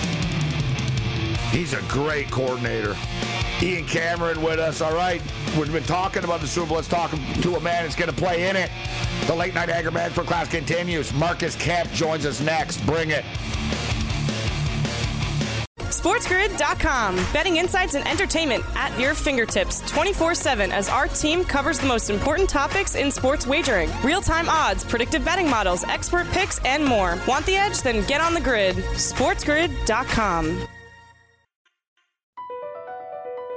[1.54, 2.96] He's a great coordinator.
[3.62, 4.80] Ian Cameron with us.
[4.80, 5.22] All right.
[5.56, 6.76] We've been talking about the Super Bowl.
[6.78, 8.72] Let's talk to a man that's going to play in it.
[9.28, 11.14] The late night anger man for class continues.
[11.14, 12.84] Marcus Kemp joins us next.
[12.84, 13.24] Bring it.
[15.78, 17.14] SportsGrid.com.
[17.32, 22.10] Betting insights and entertainment at your fingertips 24 7 as our team covers the most
[22.10, 27.16] important topics in sports wagering real time odds, predictive betting models, expert picks, and more.
[27.28, 27.80] Want the edge?
[27.80, 28.74] Then get on the grid.
[28.74, 30.66] SportsGrid.com.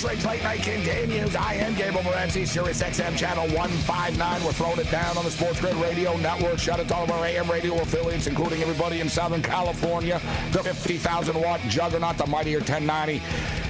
[0.00, 1.36] Sports Rage Late Night continues.
[1.36, 4.44] I am Gabriel Morency, Sirius XM Channel 159.
[4.44, 6.58] We're throwing it down on the Sports Grid Radio Network.
[6.58, 10.18] Shout out to all of our AM radio affiliates, including everybody in Southern California.
[10.52, 13.20] The 50,000 watt juggernaut, the mightier 1090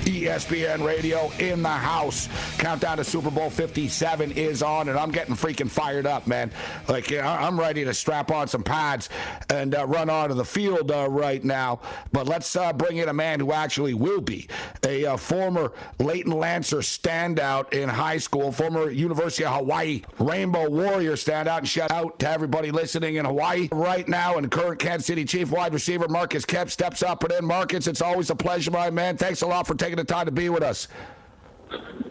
[0.05, 2.29] ESPN Radio in the house.
[2.59, 6.51] Countdown to Super Bowl 57 is on, and I'm getting freaking fired up, man.
[6.89, 9.09] Like, I'm ready to strap on some pads
[9.49, 11.81] and uh, run onto the field uh, right now.
[12.13, 14.49] But let's uh, bring in a man who actually will be
[14.85, 15.73] a uh, former
[16.21, 21.59] Layton Lancer standout in high school, former University of Hawaii Rainbow Warrior standout.
[21.59, 24.37] And shout out to everybody listening in Hawaii right now.
[24.37, 27.47] And current Kansas City Chief wide receiver Marcus Kemp steps up and in.
[27.47, 29.17] Marcus, it's always a pleasure, my man.
[29.17, 30.89] Thanks a lot for taking the time to be with us.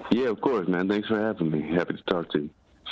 [0.10, 0.90] Yeah, of course, man.
[0.90, 1.72] Thanks for having me.
[1.72, 2.50] Happy to talk to you.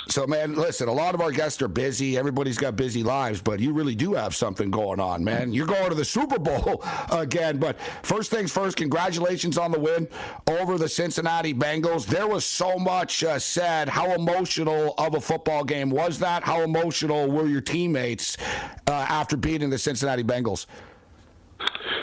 [0.08, 2.16] So, man, listen, a lot of our guests are busy.
[2.16, 5.52] Everybody's got busy lives, but you really do have something going on, man.
[5.52, 6.82] You're going to the Super Bowl
[7.12, 7.58] again.
[7.58, 10.08] But first things first, congratulations on the win
[10.46, 12.06] over the Cincinnati Bengals.
[12.06, 13.90] There was so much uh, said.
[13.90, 16.42] How emotional of a football game was that?
[16.42, 18.38] How emotional were your teammates
[18.86, 20.64] uh, after beating the Cincinnati Bengals?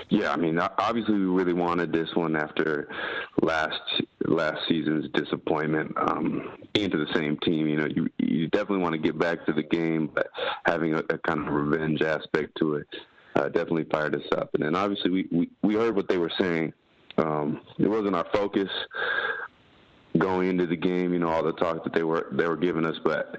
[0.10, 2.88] Yeah, I mean, obviously, we really wanted this one after
[3.42, 3.82] last
[4.28, 7.68] last season's disappointment um, into the same team.
[7.68, 10.28] You know, you you definitely want to get back to the game, but
[10.66, 12.88] having a, a kind of revenge aspect to it
[13.36, 14.50] uh, definitely fired us up.
[14.54, 16.74] And then obviously we, we, we heard what they were saying.
[17.18, 18.70] Um, it wasn't our focus
[20.18, 21.14] going into the game.
[21.14, 23.36] You know, all the talk that they were they were giving us, but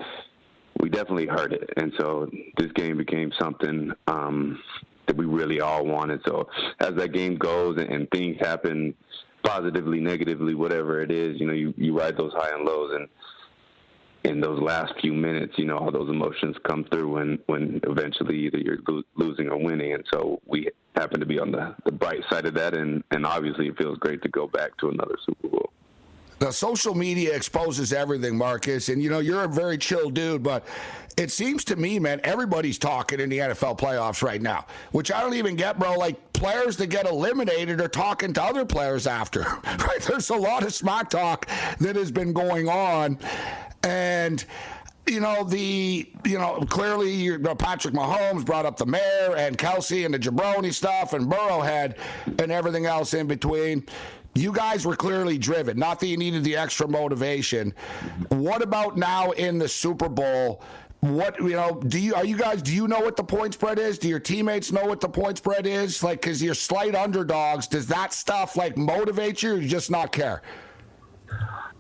[0.81, 1.71] we definitely heard it.
[1.77, 4.61] And so this game became something um,
[5.07, 6.21] that we really all wanted.
[6.27, 6.49] So
[6.81, 8.95] as that game goes and, and things happen
[9.47, 13.09] positively, negatively, whatever it is, you know, you, you ride those high and lows and
[14.25, 18.37] in those last few minutes, you know, all those emotions come through when, when eventually
[18.41, 19.93] either you're lo- losing or winning.
[19.93, 22.75] And so we happen to be on the, the bright side of that.
[22.75, 25.71] And, and obviously it feels great to go back to another Super Bowl.
[26.39, 28.89] The social media exposes everything, Marcus.
[28.89, 30.67] And, you know, you're a very chill dude, but
[31.17, 35.21] it seems to me, man, everybody's talking in the NFL playoffs right now, which I
[35.23, 35.95] don't even get, bro.
[35.95, 40.03] Like, players that get eliminated are talking to other players after, right?
[40.07, 41.49] There's a lot of smack talk
[41.81, 43.19] that has been going on.
[43.83, 44.45] And,
[45.07, 49.57] you know, the, you know, clearly you know, Patrick Mahomes brought up the mayor and
[49.57, 53.87] Kelce and the jabroni stuff and Burrowhead and everything else in between.
[54.37, 55.79] You guys were clearly driven.
[55.79, 57.73] Not that you needed the extra motivation.
[58.29, 60.63] What about now in the Super Bowl?
[61.01, 61.81] What you know?
[61.87, 62.63] Do you are you guys?
[62.63, 63.99] Do you know what the point spread is?
[63.99, 66.03] Do your teammates know what the point spread is?
[66.03, 67.67] Like, because you're slight underdogs.
[67.67, 70.43] Does that stuff like motivate you, or you just not care?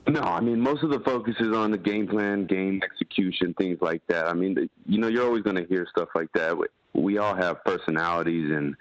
[0.09, 3.79] No, I mean most of the focus is on the game plan, game execution, things
[3.81, 4.29] like that.
[4.29, 6.57] I mean, you know, you're always going to hear stuff like that.
[6.95, 8.77] We all have personalities and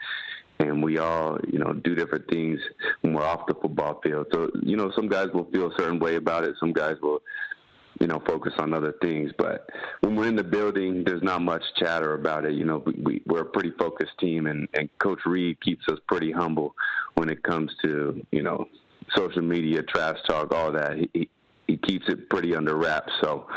[0.60, 2.60] and we all, you know, do different things
[3.02, 4.28] when we're off the football field.
[4.32, 6.56] So, you know, some guys will feel a certain way about it.
[6.60, 7.22] Some guys will,
[8.00, 9.32] you know, focus on other things.
[9.38, 9.70] But
[10.02, 12.54] when we're in the building, there's not much chatter about it.
[12.54, 16.00] You know, we, we, are a pretty focused team, and, and Coach Reid keeps us
[16.08, 16.74] pretty humble
[17.16, 18.68] when it comes to, you know,
[19.16, 20.98] social media, trash talk, all that.
[21.14, 21.30] He,
[21.68, 23.12] he keeps it pretty under wraps.
[23.22, 23.48] So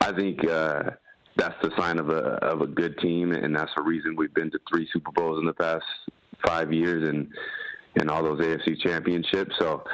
[0.00, 0.90] I think, uh,
[1.36, 4.50] that's the sign of a of a good team, and that's the reason we've been
[4.50, 5.84] to three Super Bowls in the past
[6.44, 7.28] five years, and
[7.96, 9.54] and all those AFC championships.
[9.58, 9.84] So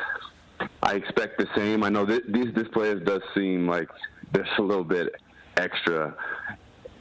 [0.82, 1.82] I expect the same.
[1.82, 3.88] I know that these this players does seem like
[4.32, 5.14] there's a little bit
[5.56, 6.14] extra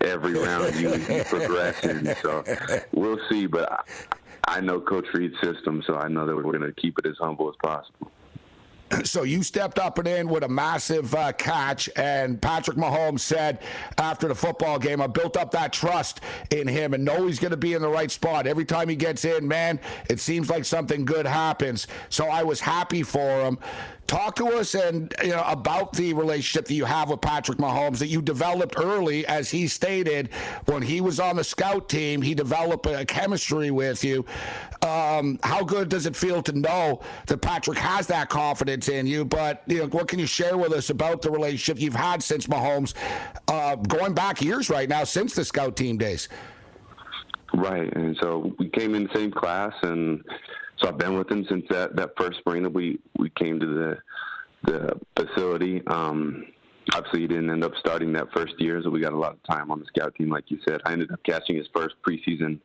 [0.01, 2.15] every round you, you progress in.
[2.21, 2.43] So
[2.91, 6.61] we'll see, but I, I know Coach Reid's system, so I know that we're going
[6.61, 8.11] to keep it as humble as possible.
[9.05, 13.59] So you stepped up and in with a massive uh, catch, and Patrick Mahomes said
[13.97, 17.51] after the football game, "I built up that trust in him, and know he's going
[17.51, 19.47] to be in the right spot every time he gets in.
[19.47, 19.79] Man,
[20.09, 21.87] it seems like something good happens.
[22.09, 23.59] So I was happy for him."
[24.07, 27.97] Talk to us and you know about the relationship that you have with Patrick Mahomes
[27.97, 30.29] that you developed early, as he stated
[30.65, 32.21] when he was on the scout team.
[32.21, 34.23] He developed a chemistry with you.
[34.83, 39.25] Um, how good does it feel to know that Patrick has that confidence in you?
[39.25, 42.45] But you know, what can you share with us about the relationship you've had since
[42.45, 42.93] Mahomes,
[43.47, 46.29] uh, going back years right now since the scout team days?
[47.55, 50.23] Right, and so we came in the same class and
[50.77, 53.65] so I've been with him since that, that first spring that we, we came to
[53.65, 53.97] the
[54.65, 55.81] the facility.
[55.87, 56.45] Um,
[56.93, 59.43] obviously, he didn't end up starting that first year, so we got a lot of
[59.43, 60.81] time on the scout team, like you said.
[60.85, 62.59] I ended up catching his first preseason,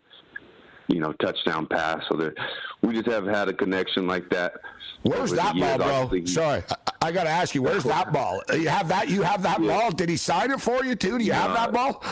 [0.89, 2.03] you know, touchdown pass.
[2.11, 2.35] So there,
[2.83, 4.55] we just have had a connection like that.
[5.03, 6.25] Where's that ball, bro?
[6.27, 7.63] Sorry, I, I got to ask you.
[7.63, 8.43] Where's that ball?
[8.53, 9.09] You have that?
[9.09, 9.69] You have that yeah.
[9.69, 9.91] ball?
[9.91, 11.19] Did he sign it for you too?
[11.19, 12.03] Do you have that ball?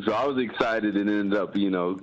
[0.04, 1.98] so I was excited and ended up, you know,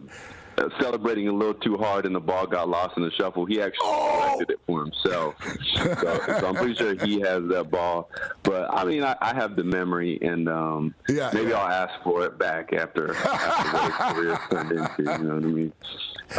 [0.58, 3.46] uh, celebrating a little too hard and the ball got lost in the shuffle.
[3.46, 4.20] He actually oh.
[4.22, 5.36] collected it for himself.
[5.76, 5.94] so,
[6.40, 8.10] so, I'm pretty sure he has that ball.
[8.44, 11.58] But I mean, I, I have the memory, and um, yeah, maybe yeah.
[11.58, 15.12] I'll ask for it back after, after what his career turned into.
[15.12, 15.74] You know what I mean?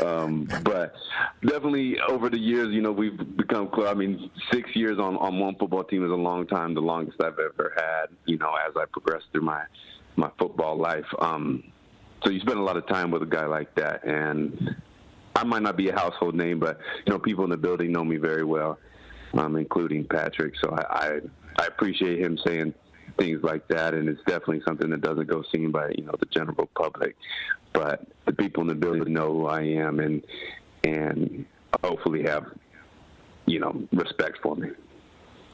[0.02, 0.94] Um, but
[1.42, 3.88] definitely over the years, you know, we've become close.
[3.88, 7.20] I mean, six years on, on one football team is a long time, the longest
[7.22, 9.62] I've ever had, you know, as I progressed through my,
[10.16, 11.06] my football life.
[11.20, 11.62] Um,
[12.24, 14.76] so you spend a lot of time with a guy like that, and
[15.34, 18.04] I might not be a household name, but you know, people in the building know
[18.04, 18.78] me very well,
[19.34, 20.54] um, including Patrick.
[20.62, 21.20] So I, I
[21.58, 22.74] I appreciate him saying
[23.18, 26.26] things like that, and it's definitely something that doesn't go seen by you know the
[26.26, 27.16] general public,
[27.72, 30.22] but the people in the building know who I am, and
[30.84, 31.44] and
[31.84, 32.46] hopefully have
[33.46, 34.70] you know respect for me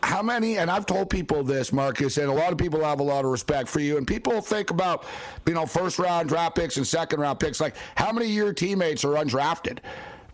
[0.02, 3.04] how many, and I've told people this, Marcus, and a lot of people have a
[3.04, 5.04] lot of respect for you, and people think about,
[5.46, 8.52] you know, first round draft picks and second round picks, like how many of your
[8.52, 9.78] teammates are undrafted?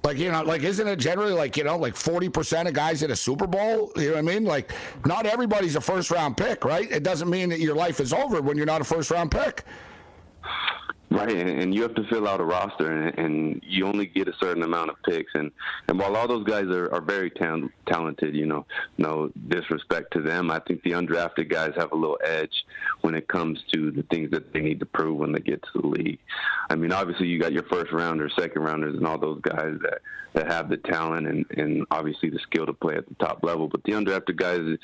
[0.04, 3.10] Like, you know, like, isn't it generally like, you know, like 40% of guys in
[3.10, 3.92] a Super Bowl?
[3.96, 4.44] You know what I mean?
[4.44, 4.72] Like,
[5.04, 6.90] not everybody's a first round pick, right?
[6.90, 9.64] It doesn't mean that your life is over when you're not a first round pick.
[11.10, 14.28] Right, and, and, you have to fill out a roster, and, and, you only get
[14.28, 15.32] a certain amount of picks.
[15.34, 15.50] And,
[15.88, 18.66] and while all those guys are, are very ta- talented, you know,
[18.98, 22.52] no disrespect to them, I think the undrafted guys have a little edge
[23.00, 25.80] when it comes to the things that they need to prove when they get to
[25.80, 26.18] the league.
[26.68, 30.00] I mean, obviously you got your first rounders, second rounders, and all those guys that,
[30.34, 33.66] that have the talent and, and obviously the skill to play at the top level.
[33.66, 34.76] But the undrafted guys,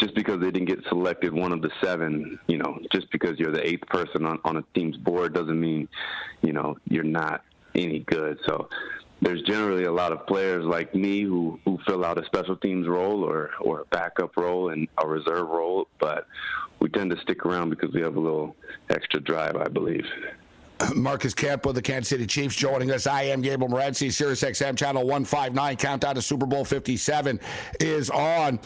[0.00, 3.52] just because they didn't get selected one of the seven, you know, just because you're
[3.52, 5.88] the eighth person on, on a team's board doesn't mean,
[6.42, 7.44] you know, you're not
[7.74, 8.38] any good.
[8.46, 8.68] So
[9.20, 12.88] there's generally a lot of players like me who, who fill out a special teams
[12.88, 16.26] role or, or a backup role and a reserve role, but
[16.80, 18.56] we tend to stick around because we have a little
[18.88, 20.06] extra drive, I believe.
[20.94, 23.06] Marcus Kemp with the Kansas City Chiefs joining us.
[23.06, 25.76] I am Gabriel Morency, Sirius XM Channel 159.
[25.76, 27.38] Countdown to Super Bowl 57
[27.78, 28.58] is on.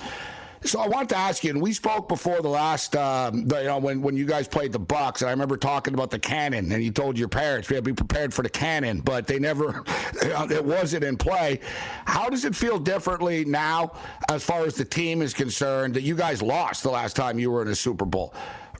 [0.65, 3.65] So I wanted to ask you, and we spoke before the last, um, the, you
[3.65, 6.73] know, when, when you guys played the Bucs, and I remember talking about the cannon,
[6.73, 9.39] and you told your parents we had to be prepared for the cannon, but they
[9.39, 9.85] never,
[10.23, 11.61] it wasn't in play.
[12.07, 13.93] How does it feel differently now,
[14.31, 17.51] as far as the team is concerned, that you guys lost the last time you
[17.51, 18.33] were in a Super Bowl?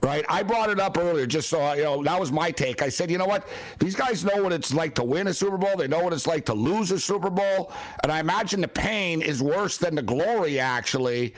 [0.05, 0.23] right?
[0.29, 2.81] I brought it up earlier just so, you know, that was my take.
[2.83, 3.47] I said, you know what?
[3.79, 5.75] These guys know what it's like to win a Super Bowl.
[5.75, 7.71] They know what it's like to lose a Super Bowl.
[8.03, 11.33] And I imagine the pain is worse than the glory, actually.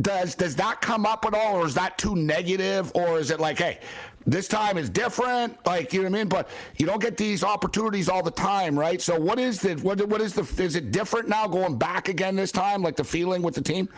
[0.00, 3.40] Does does that come up at all, or is that too negative, or is it
[3.40, 3.80] like, hey,
[4.26, 6.28] this time is different, like you know what I mean?
[6.28, 9.00] But you don't get these opportunities all the time, right?
[9.00, 12.36] So what is the what what is the is it different now going back again
[12.36, 13.88] this time, like the feeling with the team?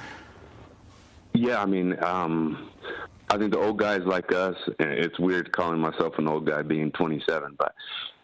[1.34, 2.70] Yeah, I mean, um,
[3.30, 4.56] I think the old guys like us.
[4.78, 7.74] It's weird calling myself an old guy being 27, but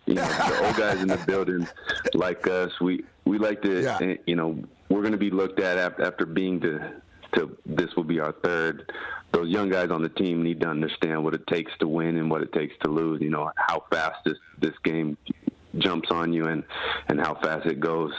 [0.06, 1.66] you know, the old guys in the building
[2.14, 2.72] like us.
[2.80, 3.98] We we like to, yeah.
[4.00, 4.58] Eh, you know,
[4.88, 6.92] we're going to be looked at after, after being the
[7.34, 8.92] to this will be our third.
[9.32, 12.30] Those young guys on the team need to understand what it takes to win and
[12.30, 13.20] what it takes to lose.
[13.20, 15.16] You know how fast this this game
[15.78, 16.62] jumps on you and
[17.08, 18.12] and how fast it goes.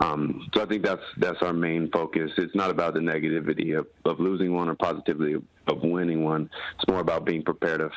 [0.00, 2.30] Um, so I think that's that's our main focus.
[2.38, 6.48] It's not about the negativity of, of losing one or positivity of, of winning one.
[6.76, 7.92] It's more about being prepared of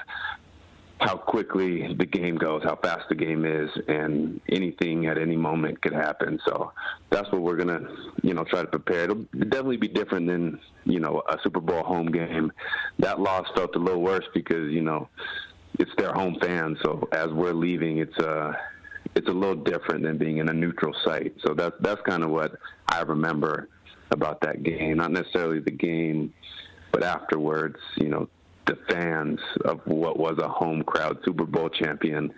[1.02, 5.82] how quickly the game goes, how fast the game is, and anything at any moment
[5.82, 6.40] could happen.
[6.46, 6.72] So
[7.10, 7.82] that's what we're gonna,
[8.22, 9.04] you know, try to prepare.
[9.04, 12.52] It'll definitely be different than, you know, a Super Bowl home game.
[13.00, 15.10] That loss felt a little worse because, you know,
[15.80, 16.78] it's their home fans.
[16.84, 18.54] So as we're leaving, it's uh
[19.16, 21.36] it's a little different than being in a neutral site.
[21.46, 22.54] So that's that's kind of what
[22.88, 23.70] I remember
[24.12, 24.98] about that game.
[24.98, 26.34] Not necessarily the game,
[26.92, 28.30] but afterwards, you know,
[28.66, 32.34] the fans of what was a home crowd Super Bowl champion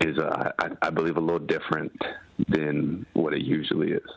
[0.00, 1.92] is, uh, I, I believe, a little different
[2.48, 4.10] than what it usually is.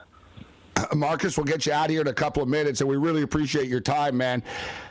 [0.75, 2.97] Uh, Marcus, we'll get you out of here in a couple of minutes, and we
[2.97, 4.43] really appreciate your time, man.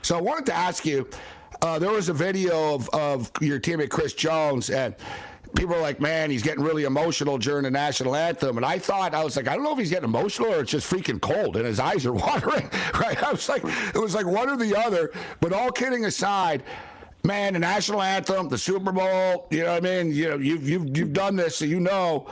[0.03, 1.09] So I wanted to ask you.
[1.63, 4.95] Uh, there was a video of, of your teammate Chris Jones, and
[5.57, 8.57] people are like, man, he's getting really emotional during the national anthem.
[8.57, 10.71] And I thought, I was like, I don't know if he's getting emotional or it's
[10.71, 13.21] just freaking cold and his eyes are watering, right?
[13.23, 15.13] I was like, it was like one or the other.
[15.41, 16.63] But all kidding aside,
[17.25, 20.13] man, the national anthem, the Super Bowl, you know what I mean?
[20.13, 22.29] You know, you've, you've, you've done this, so you know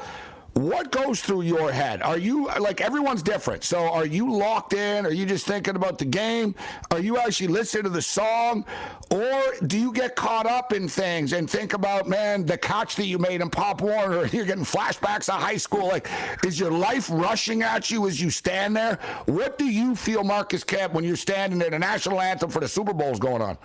[0.54, 2.00] what goes through your head?
[2.00, 3.64] Are you like everyone's different?
[3.64, 5.04] So are you locked in?
[5.04, 6.54] Are you just thinking about the game?
[6.92, 8.64] Are you actually listening to the song?
[9.10, 13.06] Or do you get caught up in things and think about, man, the catch that
[13.06, 14.26] you made in Pop Warner?
[14.32, 15.88] You're getting flashbacks of high school.
[15.88, 16.08] Like,
[16.44, 19.00] is your life rushing at you as you stand there?
[19.26, 22.68] What do you feel, Marcus Kemp, when you're standing there, the national anthem for the
[22.68, 23.58] Super Bowl's going on?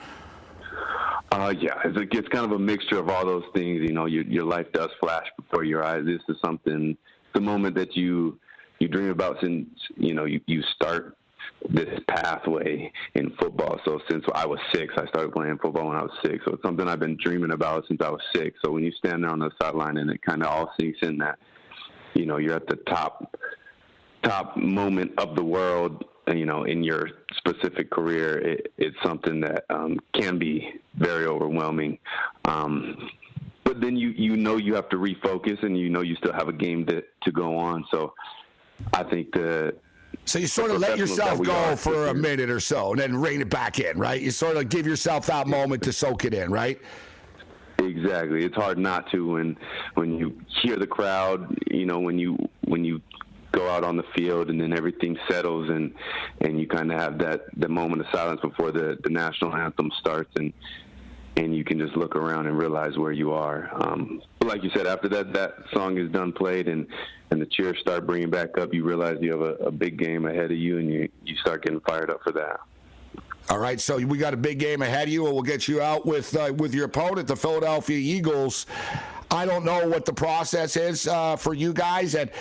[1.31, 3.81] Uh, yeah, it's, a, it's kind of a mixture of all those things.
[3.81, 6.03] You know, your your life does flash before your eyes.
[6.05, 6.97] This is something,
[7.33, 8.39] the moment that you
[8.79, 11.15] you dream about since you know you you start
[11.69, 13.79] this pathway in football.
[13.85, 16.43] So since I was six, I started playing football when I was six.
[16.45, 18.57] So it's something I've been dreaming about since I was six.
[18.63, 21.17] So when you stand there on the sideline and it kind of all sinks in
[21.17, 21.37] that,
[22.13, 23.35] you know, you're at the top
[24.23, 26.05] top moment of the world
[26.35, 31.97] you know, in your specific career, it, it's something that um, can be very overwhelming.
[32.45, 33.09] Um,
[33.63, 36.47] but then you you know you have to refocus, and you know you still have
[36.47, 37.85] a game to to go on.
[37.91, 38.13] So
[38.93, 39.75] I think the
[40.25, 43.41] so you sort of let yourself go for a minute or so, and then rein
[43.41, 44.21] it back in, right?
[44.21, 46.79] You sort of give yourself that moment to soak it in, right?
[47.79, 48.43] Exactly.
[48.43, 49.57] It's hard not to when
[49.95, 51.57] when you hear the crowd.
[51.71, 53.01] You know, when you when you
[53.51, 55.93] go out on the field and then everything settles and
[56.41, 59.91] and you kind of have that the moment of silence before the the national anthem
[59.99, 60.53] starts and
[61.39, 63.69] and you can just look around and realize where you are.
[63.73, 66.85] Um, but like you said, after that that song is done played and
[67.31, 70.25] and the cheers start bringing back up, you realize you have a, a big game
[70.25, 72.59] ahead of you and you you start getting fired up for that.
[73.49, 75.81] All right, so we got a big game ahead of you, and we'll get you
[75.81, 78.65] out with uh, with your opponent, the Philadelphia Eagles.
[79.31, 82.31] I don't know what the process is uh, for you guys, and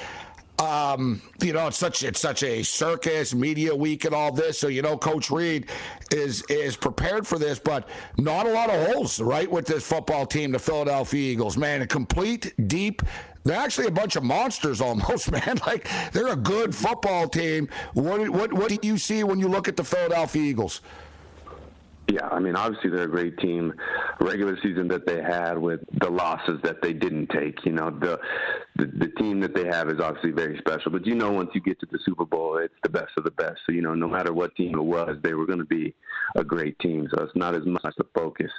[0.59, 4.59] um, you know, it's such it's such a circus, media week, and all this.
[4.59, 5.71] So you know, Coach Reid
[6.11, 10.27] is is prepared for this, but not a lot of holes, right, with this football
[10.27, 11.57] team, the Philadelphia Eagles.
[11.57, 13.03] Man, a complete deep.
[13.45, 15.61] They're actually a bunch of monsters, almost, man.
[15.65, 17.69] Like they're a good football team.
[17.95, 20.81] What what what do you see when you look at the Philadelphia Eagles?
[22.11, 23.75] Yeah, I mean, obviously they're a great team.
[24.19, 28.19] Regular season that they had with the losses that they didn't take, you know, the,
[28.77, 30.91] the the team that they have is obviously very special.
[30.91, 33.31] But you know, once you get to the Super Bowl, it's the best of the
[33.33, 33.59] best.
[33.67, 35.95] So you know, no matter what team it was, they were going to be
[36.35, 37.09] a great team.
[37.15, 38.51] So it's not as much the focus.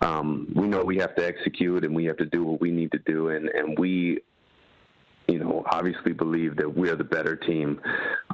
[0.00, 2.92] Um, we know we have to execute and we have to do what we need
[2.92, 4.20] to do, and and we
[5.26, 7.80] you know, obviously believe that we're the better team,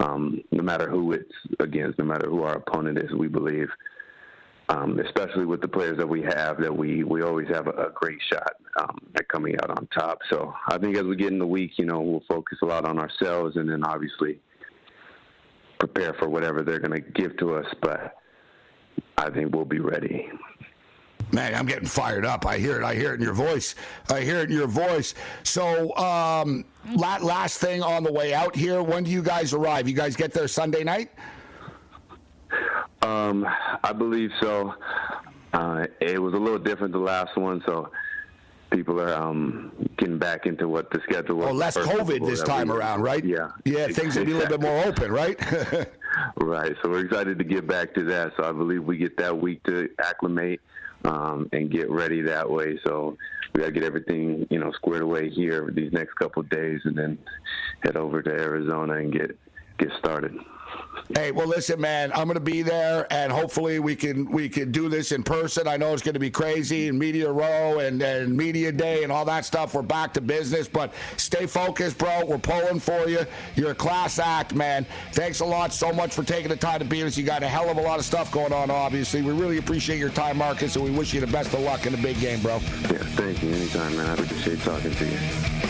[0.00, 3.12] um, no matter who it's against, no matter who our opponent is.
[3.12, 3.68] We believe
[4.70, 7.90] um, especially with the players that we have, that we, we always have a, a
[7.92, 10.18] great shot um, at coming out on top.
[10.30, 12.84] So I think as we get in the week, you know, we'll focus a lot
[12.84, 14.38] on ourselves and then obviously
[15.80, 17.66] prepare for whatever they're going to give to us.
[17.82, 18.16] But
[19.18, 20.30] I think we'll be ready.
[21.32, 22.46] Man, I'm getting fired up.
[22.46, 22.84] I hear it.
[22.84, 23.74] I hear it in your voice.
[24.08, 25.14] I hear it in your voice.
[25.42, 26.64] So, um,
[26.96, 29.88] last thing on the way out here, when do you guys arrive?
[29.88, 31.10] You guys get there Sunday night?
[33.02, 33.46] Um,
[33.82, 34.74] I believe so.
[35.52, 37.90] Uh, it was a little different the last one, so
[38.70, 41.48] people are um, getting back into what the schedule was.
[41.48, 43.24] Oh, less COVID this time around, right?
[43.24, 43.50] Yeah.
[43.64, 45.38] Yeah, things will be a little bit more open, right?
[46.36, 46.74] right.
[46.82, 48.32] So we're excited to get back to that.
[48.36, 50.60] So I believe we get that week to acclimate
[51.04, 52.78] um, and get ready that way.
[52.84, 53.16] So
[53.54, 56.80] we got to get everything, you know, squared away here these next couple of days,
[56.84, 57.18] and then
[57.82, 59.36] head over to Arizona and get
[59.78, 60.36] get started.
[61.14, 64.70] Hey, well, listen, man, I'm going to be there, and hopefully we can we can
[64.70, 65.66] do this in person.
[65.66, 69.10] I know it's going to be crazy and media row and, and media day and
[69.10, 69.74] all that stuff.
[69.74, 72.24] We're back to business, but stay focused, bro.
[72.26, 73.26] We're pulling for you.
[73.56, 74.86] You're a class act, man.
[75.12, 77.18] Thanks a lot so much for taking the time to be with us.
[77.18, 79.20] You got a hell of a lot of stuff going on, obviously.
[79.20, 81.92] We really appreciate your time, Marcus, and we wish you the best of luck in
[81.92, 82.54] the big game, bro.
[82.54, 83.50] Yeah, thank you.
[83.50, 84.10] Anytime, man.
[84.10, 85.69] I appreciate talking to you.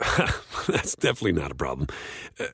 [0.66, 1.88] that's definitely not a problem.
[2.38, 2.46] Uh,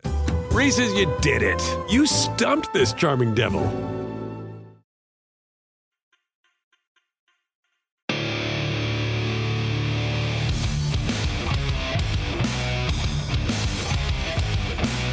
[0.50, 1.62] Reese's, you did it.
[1.88, 3.62] You stumped this charming devil.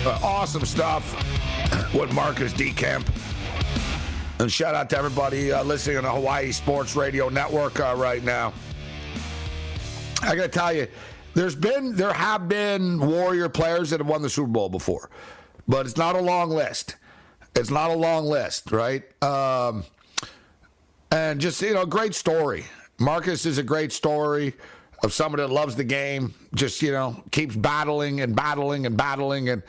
[0.06, 1.14] Uh, awesome stuff
[1.94, 3.08] with Marcus Decamp.
[4.40, 8.24] And shout out to everybody uh, listening on the Hawaii Sports Radio Network uh, right
[8.24, 8.54] now.
[10.22, 10.88] I got to tell you,
[11.34, 15.10] there's been there have been Warrior players that have won the Super Bowl before,
[15.68, 16.96] but it's not a long list.
[17.56, 19.04] It's not a long list, right?
[19.24, 19.84] Um,
[21.12, 22.66] and just you know, great story.
[23.00, 24.54] Marcus is a great story
[25.04, 26.34] of someone that loves the game.
[26.56, 29.64] Just you know, keeps battling and battling and battling and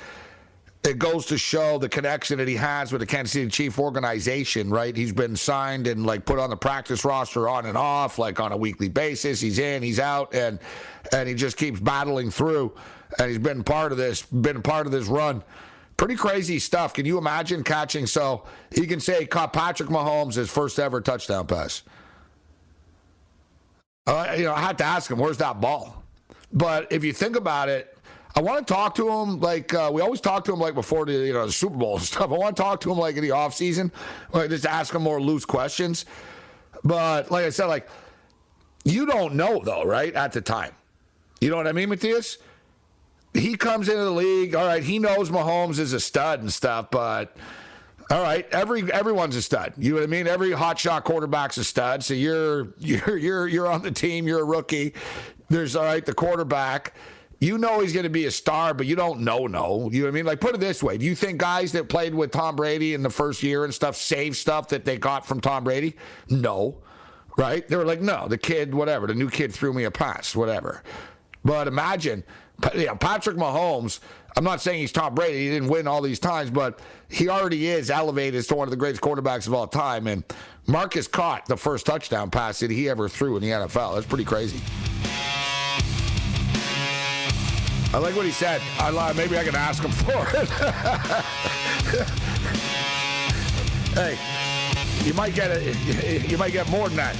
[0.84, 4.68] it goes to show the connection that he has with the Kansas City Chief organization,
[4.68, 4.94] right?
[4.94, 8.52] He's been signed and like put on the practice roster on and off, like on
[8.52, 9.40] a weekly basis.
[9.40, 10.58] He's in, he's out, and
[11.10, 12.74] and he just keeps battling through.
[13.18, 15.42] And he's been part of this, been part of this run.
[15.96, 16.92] Pretty crazy stuff.
[16.92, 18.06] Can you imagine catching?
[18.06, 21.82] So he can say he caught Patrick Mahomes his first ever touchdown pass.
[24.06, 26.02] Uh, you know, I had to ask him, where's that ball?
[26.52, 27.93] But if you think about it,
[28.36, 31.06] I want to talk to him like uh, we always talk to him like before
[31.06, 32.30] the you know the Super Bowl and stuff.
[32.30, 33.92] I want to talk to him like in the off season,
[34.32, 36.04] like just ask him more loose questions.
[36.82, 37.88] But like I said, like
[38.84, 40.12] you don't know though, right?
[40.14, 40.72] At the time,
[41.40, 42.38] you know what I mean, Matthias?
[43.32, 44.54] He comes into the league.
[44.54, 47.36] All right, he knows Mahomes is a stud and stuff, but
[48.10, 49.74] all right, every everyone's a stud.
[49.78, 50.26] You know what I mean?
[50.26, 52.04] Every hotshot quarterback's a stud.
[52.04, 54.26] So you're you're you're you're on the team.
[54.26, 54.94] You're a rookie.
[55.48, 56.94] There's all right the quarterback.
[57.44, 59.90] You know he's going to be a star, but you don't know, no.
[59.92, 60.24] You know what I mean?
[60.24, 60.96] Like, put it this way.
[60.96, 63.96] Do you think guys that played with Tom Brady in the first year and stuff
[63.96, 65.94] save stuff that they got from Tom Brady?
[66.30, 66.78] No.
[67.36, 67.68] Right?
[67.68, 69.06] They were like, no, the kid, whatever.
[69.06, 70.82] The new kid threw me a pass, whatever.
[71.44, 72.24] But imagine,
[72.74, 74.00] you know, Patrick Mahomes,
[74.38, 75.44] I'm not saying he's Tom Brady.
[75.44, 76.80] He didn't win all these times, but
[77.10, 80.06] he already is elevated to one of the greatest quarterbacks of all time.
[80.06, 80.24] And
[80.66, 83.96] Marcus caught the first touchdown pass that he ever threw in the NFL.
[83.96, 84.62] That's pretty crazy.
[87.94, 88.60] I like what he said.
[88.80, 89.16] I lied.
[89.16, 90.48] Maybe I can ask him for it.
[93.94, 94.18] hey,
[95.06, 96.28] you might get it.
[96.28, 97.14] You might get more than that.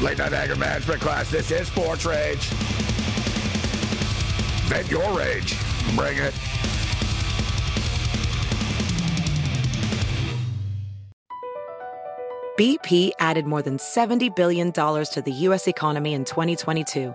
[0.00, 1.30] Late night anger management class.
[1.30, 2.48] This is Sports Rage.
[4.70, 5.54] Vent your rage.
[5.94, 6.32] Bring it.
[12.58, 15.68] BP added more than $70 billion to the U.S.
[15.68, 17.14] economy in 2022